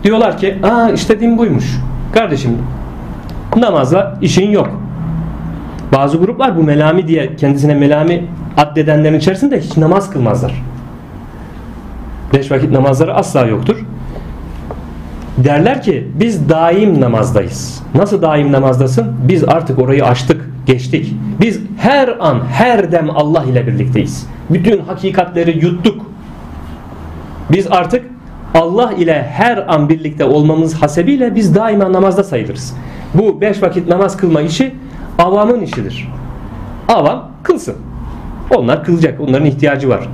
[0.03, 1.65] Diyorlar ki aa işte din buymuş.
[2.13, 2.57] Kardeşim
[3.55, 4.69] namazla işin yok.
[5.93, 8.25] Bazı gruplar bu melami diye kendisine melami
[8.57, 10.63] addedenlerin içerisinde hiç namaz kılmazlar.
[12.33, 13.85] Beş vakit namazları asla yoktur.
[15.37, 17.83] Derler ki biz daim namazdayız.
[17.95, 19.15] Nasıl daim namazdasın?
[19.27, 21.13] Biz artık orayı aştık, geçtik.
[21.41, 24.27] Biz her an, her dem Allah ile birlikteyiz.
[24.49, 26.05] Bütün hakikatleri yuttuk.
[27.51, 28.05] Biz artık
[28.53, 32.75] Allah ile her an birlikte olmamız hasebiyle biz daima namazda sayılırız.
[33.13, 34.75] Bu beş vakit namaz kılma işi
[35.19, 36.07] avamın işidir.
[36.87, 37.75] Avam kılsın.
[38.55, 39.19] Onlar kılacak.
[39.19, 40.09] Onların ihtiyacı var.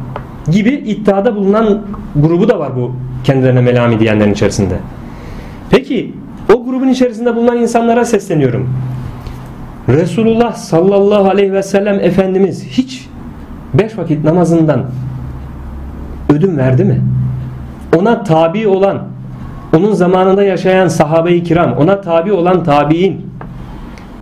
[0.52, 1.82] Gibi iddiada bulunan
[2.16, 2.92] grubu da var bu
[3.24, 4.76] kendilerine melami diyenlerin içerisinde.
[5.70, 6.14] Peki
[6.54, 8.70] o grubun içerisinde bulunan insanlara sesleniyorum.
[9.88, 13.08] Resulullah sallallahu aleyhi ve sellem Efendimiz hiç
[13.74, 14.86] beş vakit namazından
[16.30, 17.02] ödün verdi mi?
[17.98, 19.04] Ona tabi olan,
[19.76, 23.22] onun zamanında yaşayan sahabe-i kiram, ona tabi olan tabi'in,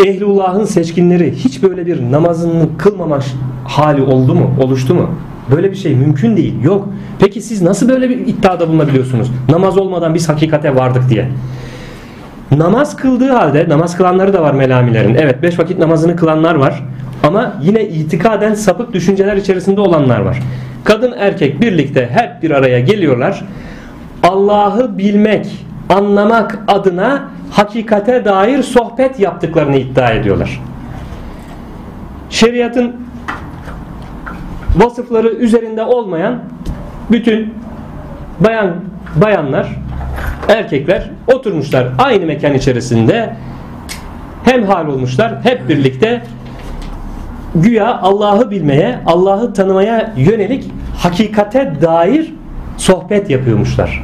[0.06, 3.20] ehlullahın seçkinleri hiç böyle bir namazını kılmama
[3.64, 4.52] hali oldu mu?
[4.62, 5.10] Oluştu mu?
[5.52, 6.64] Böyle bir şey mümkün değil.
[6.64, 6.90] Yok.
[7.20, 9.32] Peki siz nasıl böyle bir iddiada bulunabiliyorsunuz?
[9.50, 11.30] Namaz olmadan biz hakikate vardık diye.
[12.52, 15.16] Namaz kıldığı halde, namaz kılanları da var melamilerin.
[15.16, 16.84] Evet beş vakit namazını kılanlar var.
[17.24, 20.40] Ama yine itikaden sapık düşünceler içerisinde olanlar var.
[20.84, 23.44] Kadın erkek birlikte hep bir araya geliyorlar.
[24.24, 30.62] Allah'ı bilmek, anlamak adına hakikate dair sohbet yaptıklarını iddia ediyorlar.
[32.30, 32.96] Şeriatın
[34.76, 36.40] vasıfları üzerinde olmayan
[37.12, 37.54] bütün
[38.40, 38.76] bayan
[39.16, 39.68] bayanlar,
[40.50, 43.36] erkekler oturmuşlar aynı mekan içerisinde
[44.44, 46.22] hem hal olmuşlar hep birlikte
[47.56, 52.34] güya Allah'ı bilmeye, Allah'ı tanımaya yönelik hakikate dair
[52.78, 54.04] sohbet yapıyormuşlar.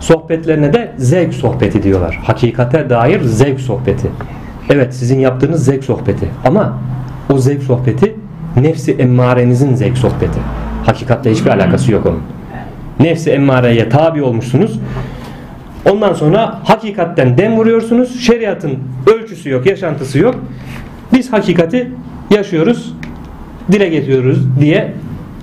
[0.00, 2.20] Sohbetlerine de zevk sohbeti diyorlar.
[2.24, 4.10] Hakikate dair zevk sohbeti.
[4.70, 6.78] Evet sizin yaptığınız zevk sohbeti ama
[7.32, 8.16] o zevk sohbeti
[8.56, 10.38] nefsi emmarenizin zevk sohbeti.
[10.86, 12.22] Hakikatle hiçbir alakası yok onun.
[13.00, 14.80] Nefsi emmareye tabi olmuşsunuz.
[15.90, 18.20] Ondan sonra hakikatten dem vuruyorsunuz.
[18.20, 18.78] Şeriatın
[19.14, 20.34] ölçüsü yok, yaşantısı yok.
[21.12, 21.90] Biz hakikati
[22.30, 22.94] yaşıyoruz,
[23.72, 24.92] dile getiriyoruz diye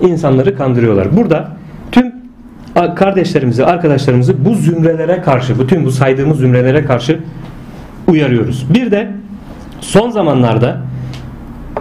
[0.00, 1.16] insanları kandırıyorlar.
[1.16, 1.48] Burada
[1.92, 2.14] tüm
[2.96, 7.20] kardeşlerimizi, arkadaşlarımızı bu zümrelere karşı, bütün bu saydığımız zümrelere karşı
[8.08, 8.66] uyarıyoruz.
[8.74, 9.08] Bir de
[9.80, 10.80] son zamanlarda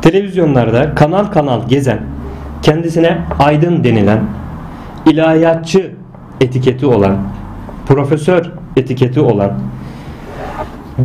[0.01, 1.99] televizyonlarda kanal kanal gezen,
[2.61, 4.19] kendisine aydın denilen,
[5.05, 5.91] ilahiyatçı
[6.41, 7.17] etiketi olan,
[7.87, 9.51] profesör etiketi olan,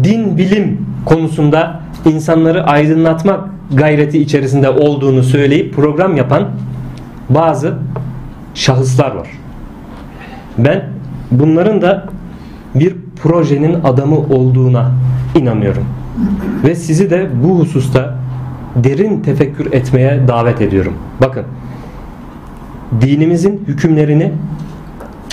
[0.04, 6.48] din bilim konusunda insanları aydınlatmak gayreti içerisinde olduğunu söyleyip program yapan
[7.30, 7.74] bazı
[8.54, 9.28] şahıslar var.
[10.58, 10.84] Ben
[11.30, 12.06] bunların da
[12.74, 14.92] bir projenin adamı olduğuna
[15.34, 15.84] inanıyorum.
[16.64, 18.14] Ve sizi de bu hususta
[18.76, 20.94] derin tefekkür etmeye davet ediyorum.
[21.20, 21.44] Bakın
[23.00, 24.32] dinimizin hükümlerini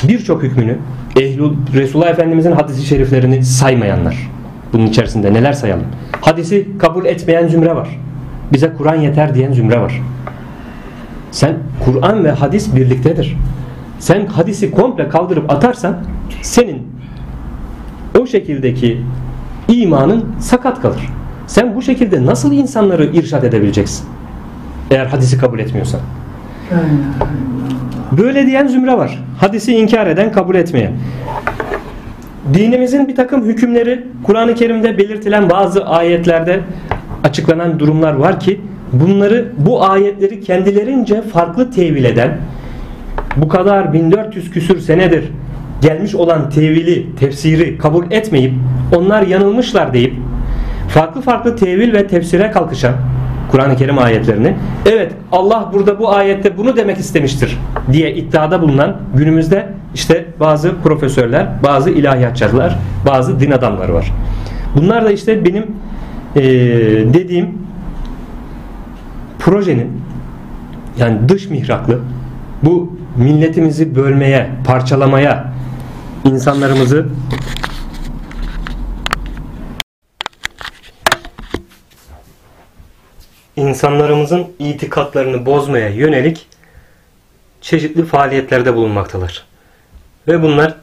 [0.08, 0.78] birçok hükmünü
[1.16, 4.32] Ehlul Resulullah Efendimizin hadisi şeriflerini saymayanlar.
[4.74, 5.86] Bunun içerisinde neler sayalım?
[6.22, 8.00] Hadisi kabul etmeyen zümre var.
[8.54, 10.02] Bize Kur'an yeter diyen zümre var.
[11.32, 13.38] Sen Kur'an ve hadis birliktedir.
[14.00, 15.98] Sen hadisi komple kaldırıp atarsan
[16.42, 16.88] senin
[18.20, 19.02] o şekildeki
[19.68, 21.10] imanın sakat kalır.
[21.48, 24.06] Sen bu şekilde nasıl insanları irşad edebileceksin?
[24.92, 26.00] Eğer hadisi kabul etmiyorsan.
[28.18, 29.24] Böyle diyen zümre var.
[29.40, 30.92] Hadisi inkar eden, kabul etmeyen.
[32.54, 36.60] Dinimizin bir takım hükümleri Kur'an-ı Kerim'de belirtilen bazı ayetlerde
[37.24, 38.62] açıklanan durumlar var ki
[38.94, 42.38] bunları bu ayetleri kendilerince farklı tevil eden
[43.38, 45.32] bu kadar 1400 küsür senedir
[45.82, 48.54] gelmiş olan tevili, tefsiri kabul etmeyip
[48.96, 50.14] onlar yanılmışlar deyip
[50.90, 52.94] farklı farklı tevil ve tefsire kalkışan
[53.52, 54.54] Kur'an-ı Kerim ayetlerini
[54.86, 57.60] evet Allah burada bu ayette bunu demek istemiştir
[57.92, 64.14] diye iddiada bulunan günümüzde işte bazı profesörler, bazı ilahiyatçılar, bazı din adamları var.
[64.76, 65.66] Bunlar da işte benim
[66.36, 66.44] ee,
[67.14, 67.50] dediğim
[69.40, 70.02] projenin
[70.98, 72.00] yani dış mihraklı
[72.64, 75.54] bu milletimizi bölmeye, parçalamaya,
[76.26, 77.06] insanlarımızı
[83.56, 86.48] insanlarımızın itikatlarını bozmaya yönelik
[87.62, 89.46] çeşitli faaliyetlerde bulunmaktalar.
[90.28, 90.76] Ve bunlar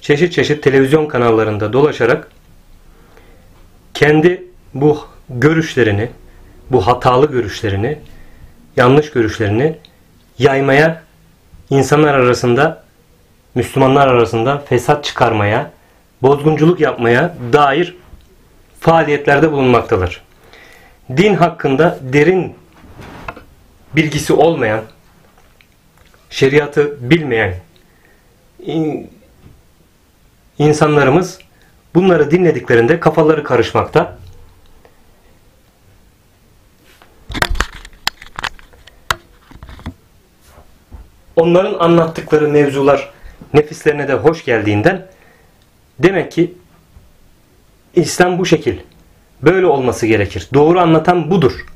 [0.00, 2.28] çeşit çeşit televizyon kanallarında dolaşarak
[3.94, 6.10] kendi bu görüşlerini,
[6.70, 7.98] bu hatalı görüşlerini,
[8.76, 9.78] yanlış görüşlerini
[10.38, 11.02] yaymaya,
[11.70, 12.84] insanlar arasında,
[13.54, 15.70] Müslümanlar arasında fesat çıkarmaya,
[16.22, 17.96] bozgunculuk yapmaya dair
[18.80, 20.27] faaliyetlerde bulunmaktalar.
[21.16, 22.54] Din hakkında derin
[23.96, 24.84] bilgisi olmayan,
[26.30, 27.54] şeriatı bilmeyen
[28.58, 29.10] in-
[30.58, 31.38] insanlarımız
[31.94, 34.18] bunları dinlediklerinde kafaları karışmakta.
[41.36, 43.10] Onların anlattıkları mevzular
[43.54, 45.06] nefislerine de hoş geldiğinden
[45.98, 46.54] demek ki
[47.94, 48.78] İslam bu şekil.
[49.42, 50.48] Böyle olması gerekir.
[50.54, 51.66] Doğru anlatan budur.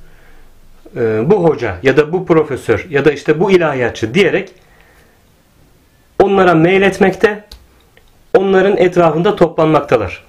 [0.96, 4.52] Ee, bu hoca ya da bu profesör ya da işte bu ilahiyatçı diyerek
[6.22, 7.44] onlara meyletmekte,
[8.34, 10.24] onların etrafında toplanmaktalar.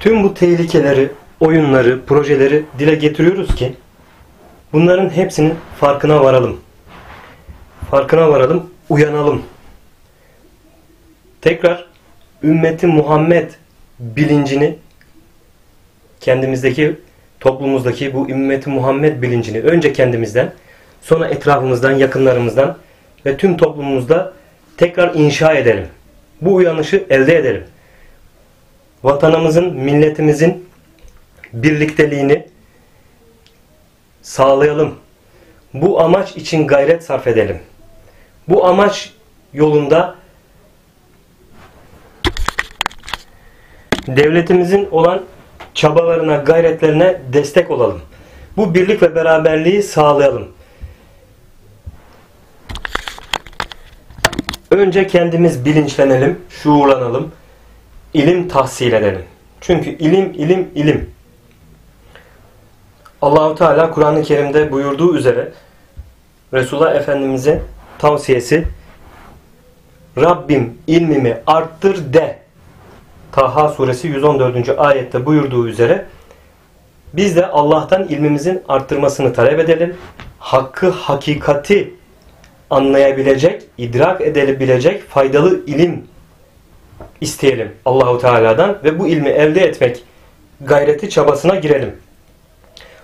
[0.00, 1.10] Tüm bu tehlikeleri,
[1.40, 3.74] oyunları, projeleri dile getiriyoruz ki
[4.72, 6.60] bunların hepsinin farkına varalım.
[7.90, 9.42] Farkına varalım, uyanalım.
[11.40, 11.86] Tekrar
[12.42, 13.50] ümmeti Muhammed
[13.98, 14.78] bilincini
[16.20, 16.96] kendimizdeki
[17.40, 20.52] toplumumuzdaki bu ümmeti Muhammed bilincini önce kendimizden
[21.00, 22.76] sonra etrafımızdan, yakınlarımızdan
[23.26, 24.32] ve tüm toplumumuzda
[24.76, 25.86] tekrar inşa edelim.
[26.40, 27.64] Bu uyanışı elde edelim.
[29.02, 30.68] Vatanımızın, milletimizin
[31.52, 32.46] birlikteliğini
[34.22, 34.94] sağlayalım.
[35.74, 37.58] Bu amaç için gayret sarf edelim.
[38.48, 39.12] Bu amaç
[39.54, 40.15] yolunda
[44.06, 45.22] devletimizin olan
[45.74, 48.00] çabalarına, gayretlerine destek olalım.
[48.56, 50.48] Bu birlik ve beraberliği sağlayalım.
[54.70, 57.32] Önce kendimiz bilinçlenelim, şuurlanalım,
[58.14, 59.22] ilim tahsil edelim.
[59.60, 61.10] Çünkü ilim, ilim, ilim.
[63.22, 65.52] Allahu Teala Kur'an-ı Kerim'de buyurduğu üzere
[66.52, 67.62] Resulullah Efendimiz'e
[67.98, 68.66] tavsiyesi
[70.18, 72.38] Rabbim ilmimi arttır de
[73.36, 74.68] Taha suresi 114.
[74.78, 76.04] ayette buyurduğu üzere
[77.12, 79.96] biz de Allah'tan ilmimizin arttırmasını talep edelim.
[80.38, 81.94] Hakkı, hakikati
[82.70, 86.04] anlayabilecek, idrak edebilecek faydalı ilim
[87.20, 90.04] isteyelim Allahu Teala'dan ve bu ilmi elde etmek
[90.60, 91.96] gayreti çabasına girelim.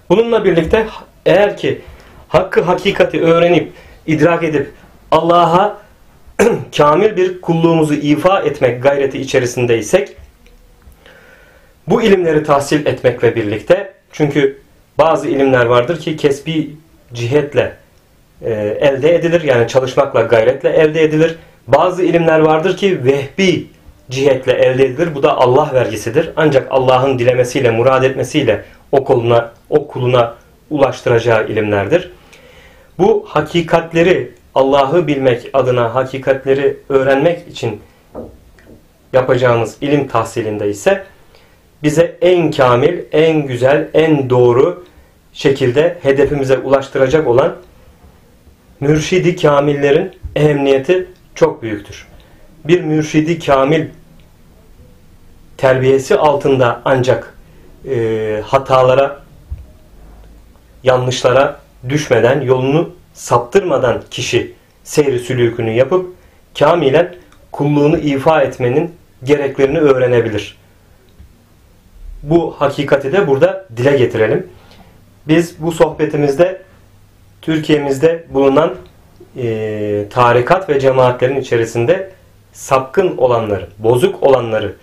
[0.09, 0.87] Bununla birlikte
[1.27, 1.81] eğer ki
[2.29, 3.73] hakkı hakikati öğrenip
[4.07, 4.73] idrak edip
[5.11, 5.82] Allah'a
[6.77, 10.17] kamil bir kulluğumuzu ifa etmek gayreti içerisindeysek
[11.89, 14.59] bu ilimleri tahsil etmekle birlikte çünkü
[14.99, 16.77] bazı ilimler vardır ki kesbi
[17.15, 17.77] cihetle
[18.43, 19.43] e, elde edilir.
[19.43, 21.37] Yani çalışmakla, gayretle elde edilir.
[21.69, 23.67] Bazı ilimler vardır ki vehbi
[24.11, 25.15] cihetle elde edilir.
[25.15, 26.31] Bu da Allah vergisidir.
[26.37, 30.35] Ancak Allah'ın dilemesiyle, murad etmesiyle o kuluna, o kuluna
[30.71, 32.11] ulaştıracağı ilimlerdir.
[32.99, 37.81] Bu hakikatleri Allah'ı bilmek adına hakikatleri öğrenmek için
[39.13, 41.05] yapacağımız ilim tahsilinde ise
[41.83, 44.85] bize en kamil, en güzel, en doğru
[45.33, 47.57] şekilde hedefimize ulaştıracak olan
[48.81, 52.07] mürşidi kamillerin ehemmiyeti çok büyüktür.
[52.65, 53.87] Bir mürşidi kamil
[55.57, 57.35] terbiyesi altında ancak
[57.91, 59.23] e, hatalara,
[60.85, 62.91] yanlışlara düşmeden, yolunu
[63.23, 64.55] saptırmadan kişi
[64.85, 66.15] seyri sülükünü yapıp
[66.59, 67.15] kamilen
[67.53, 68.95] kulluğunu ifa etmenin
[69.25, 70.59] gereklerini öğrenebilir.
[72.23, 74.47] Bu hakikati de burada dile getirelim.
[75.29, 76.63] Biz bu sohbetimizde
[77.43, 78.75] Türkiye'mizde bulunan
[79.37, 82.11] e, tarikat ve cemaatlerin içerisinde
[82.53, 84.75] sapkın olanları, bozuk olanları,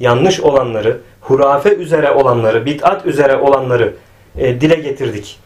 [0.00, 3.94] yanlış olanları, hurafe üzere olanları, bid'at üzere olanları
[4.38, 5.38] e, dile getirdik.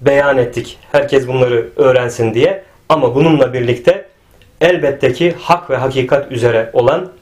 [0.00, 0.78] Beyan ettik.
[0.92, 2.62] Herkes bunları öğrensin diye.
[2.88, 4.06] Ama bununla birlikte
[4.60, 7.12] elbette ki hak ve hakikat üzere olan,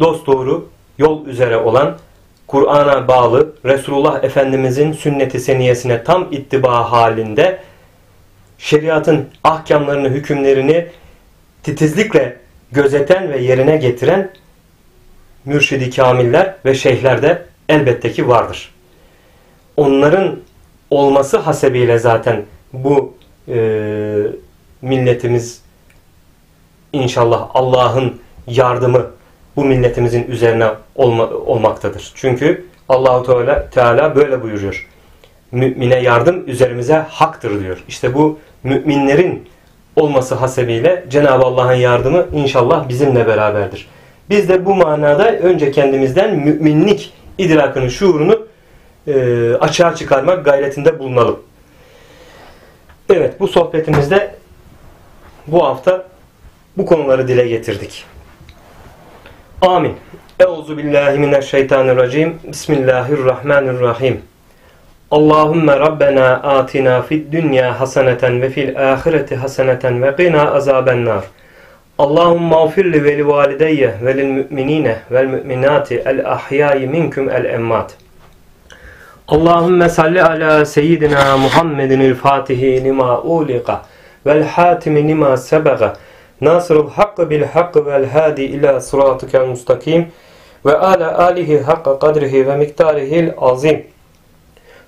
[0.00, 1.98] dosdoğru yol üzere olan,
[2.46, 7.58] Kur'an'a bağlı, Resulullah Efendimizin sünneti seniyesine tam ittiba halinde
[8.58, 10.86] şeriatın ahkamlarını, hükümlerini
[11.62, 12.36] titizlikle
[12.72, 14.30] gözeten ve yerine getiren
[15.44, 18.74] mürşidi kamiller ve şeyhler de elbette ki vardır.
[19.76, 20.40] Onların
[20.90, 23.14] olması hasebiyle zaten bu
[23.48, 23.58] e,
[24.82, 25.62] milletimiz
[26.92, 29.06] inşallah Allah'ın yardımı
[29.56, 32.12] bu milletimizin üzerine olma, olmaktadır.
[32.14, 34.86] Çünkü Allahu Teala, Teala böyle buyuruyor.
[35.52, 37.84] Mümine yardım üzerimize haktır diyor.
[37.88, 39.48] İşte bu müminlerin
[39.96, 43.88] olması hasebiyle Cenab-ı Allah'ın yardımı inşallah bizimle beraberdir.
[44.30, 48.46] Biz de bu manada önce kendimizden müminlik idrakını, şuurunu
[49.08, 51.40] e, açığa çıkarmak gayretinde bulunalım.
[53.10, 54.34] Evet bu sohbetimizde
[55.46, 56.04] bu hafta
[56.76, 58.04] bu konuları dile getirdik.
[59.62, 59.96] Amin.
[60.40, 62.38] Euzu billahi mineşşeytanirracim.
[62.44, 64.22] Bismillahirrahmanirrahim.
[65.10, 71.24] Allahümme Rabbena atina fid dünya haseneten ve fil ahireti haseneten ve qina azabennar.
[71.98, 77.96] Allahümme mağfirli ve li valideyye ve lil müminine vel müminati el ahyayi minkum el emmat.
[79.28, 83.82] Allahümme salli ala seyyidina Muhammedin el fatihi lima ulika
[84.26, 85.96] vel hatimi lima sebaga
[86.40, 90.06] nasrul hakkı bil hakkı vel hadi ila sıratikel mustakim
[90.66, 93.82] ve ala alihi hakka kadrihi ve miktarihil azim.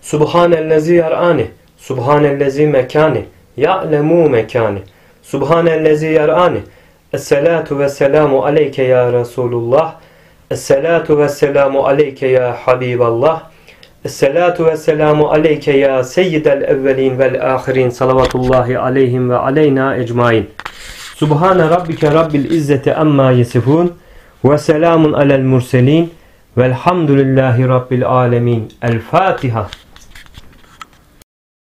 [0.01, 3.25] Subhanellezi yar'ani, Subhanellezi mekani,
[3.57, 4.83] ya'lemu mekani,
[5.23, 6.59] Subhanellezi yar'ani,
[7.13, 9.95] Esselatu ve selamu aleyke ya Resulullah,
[10.51, 13.51] Esselatu ve selamu aleyke ya Habiballah,
[14.05, 20.51] Esselatu ve selamu aleyke ya Seyyidel evvelin vel ahirin, salavatullahi aleyhim ve aleyna ecmain.
[21.15, 23.93] Subhane rabbike rabbil izzeti amma yesifun,
[24.45, 26.11] ve selamun alel murselin,
[26.59, 28.73] velhamdülillahi rabbil alemin.
[28.83, 29.69] El Fatiha.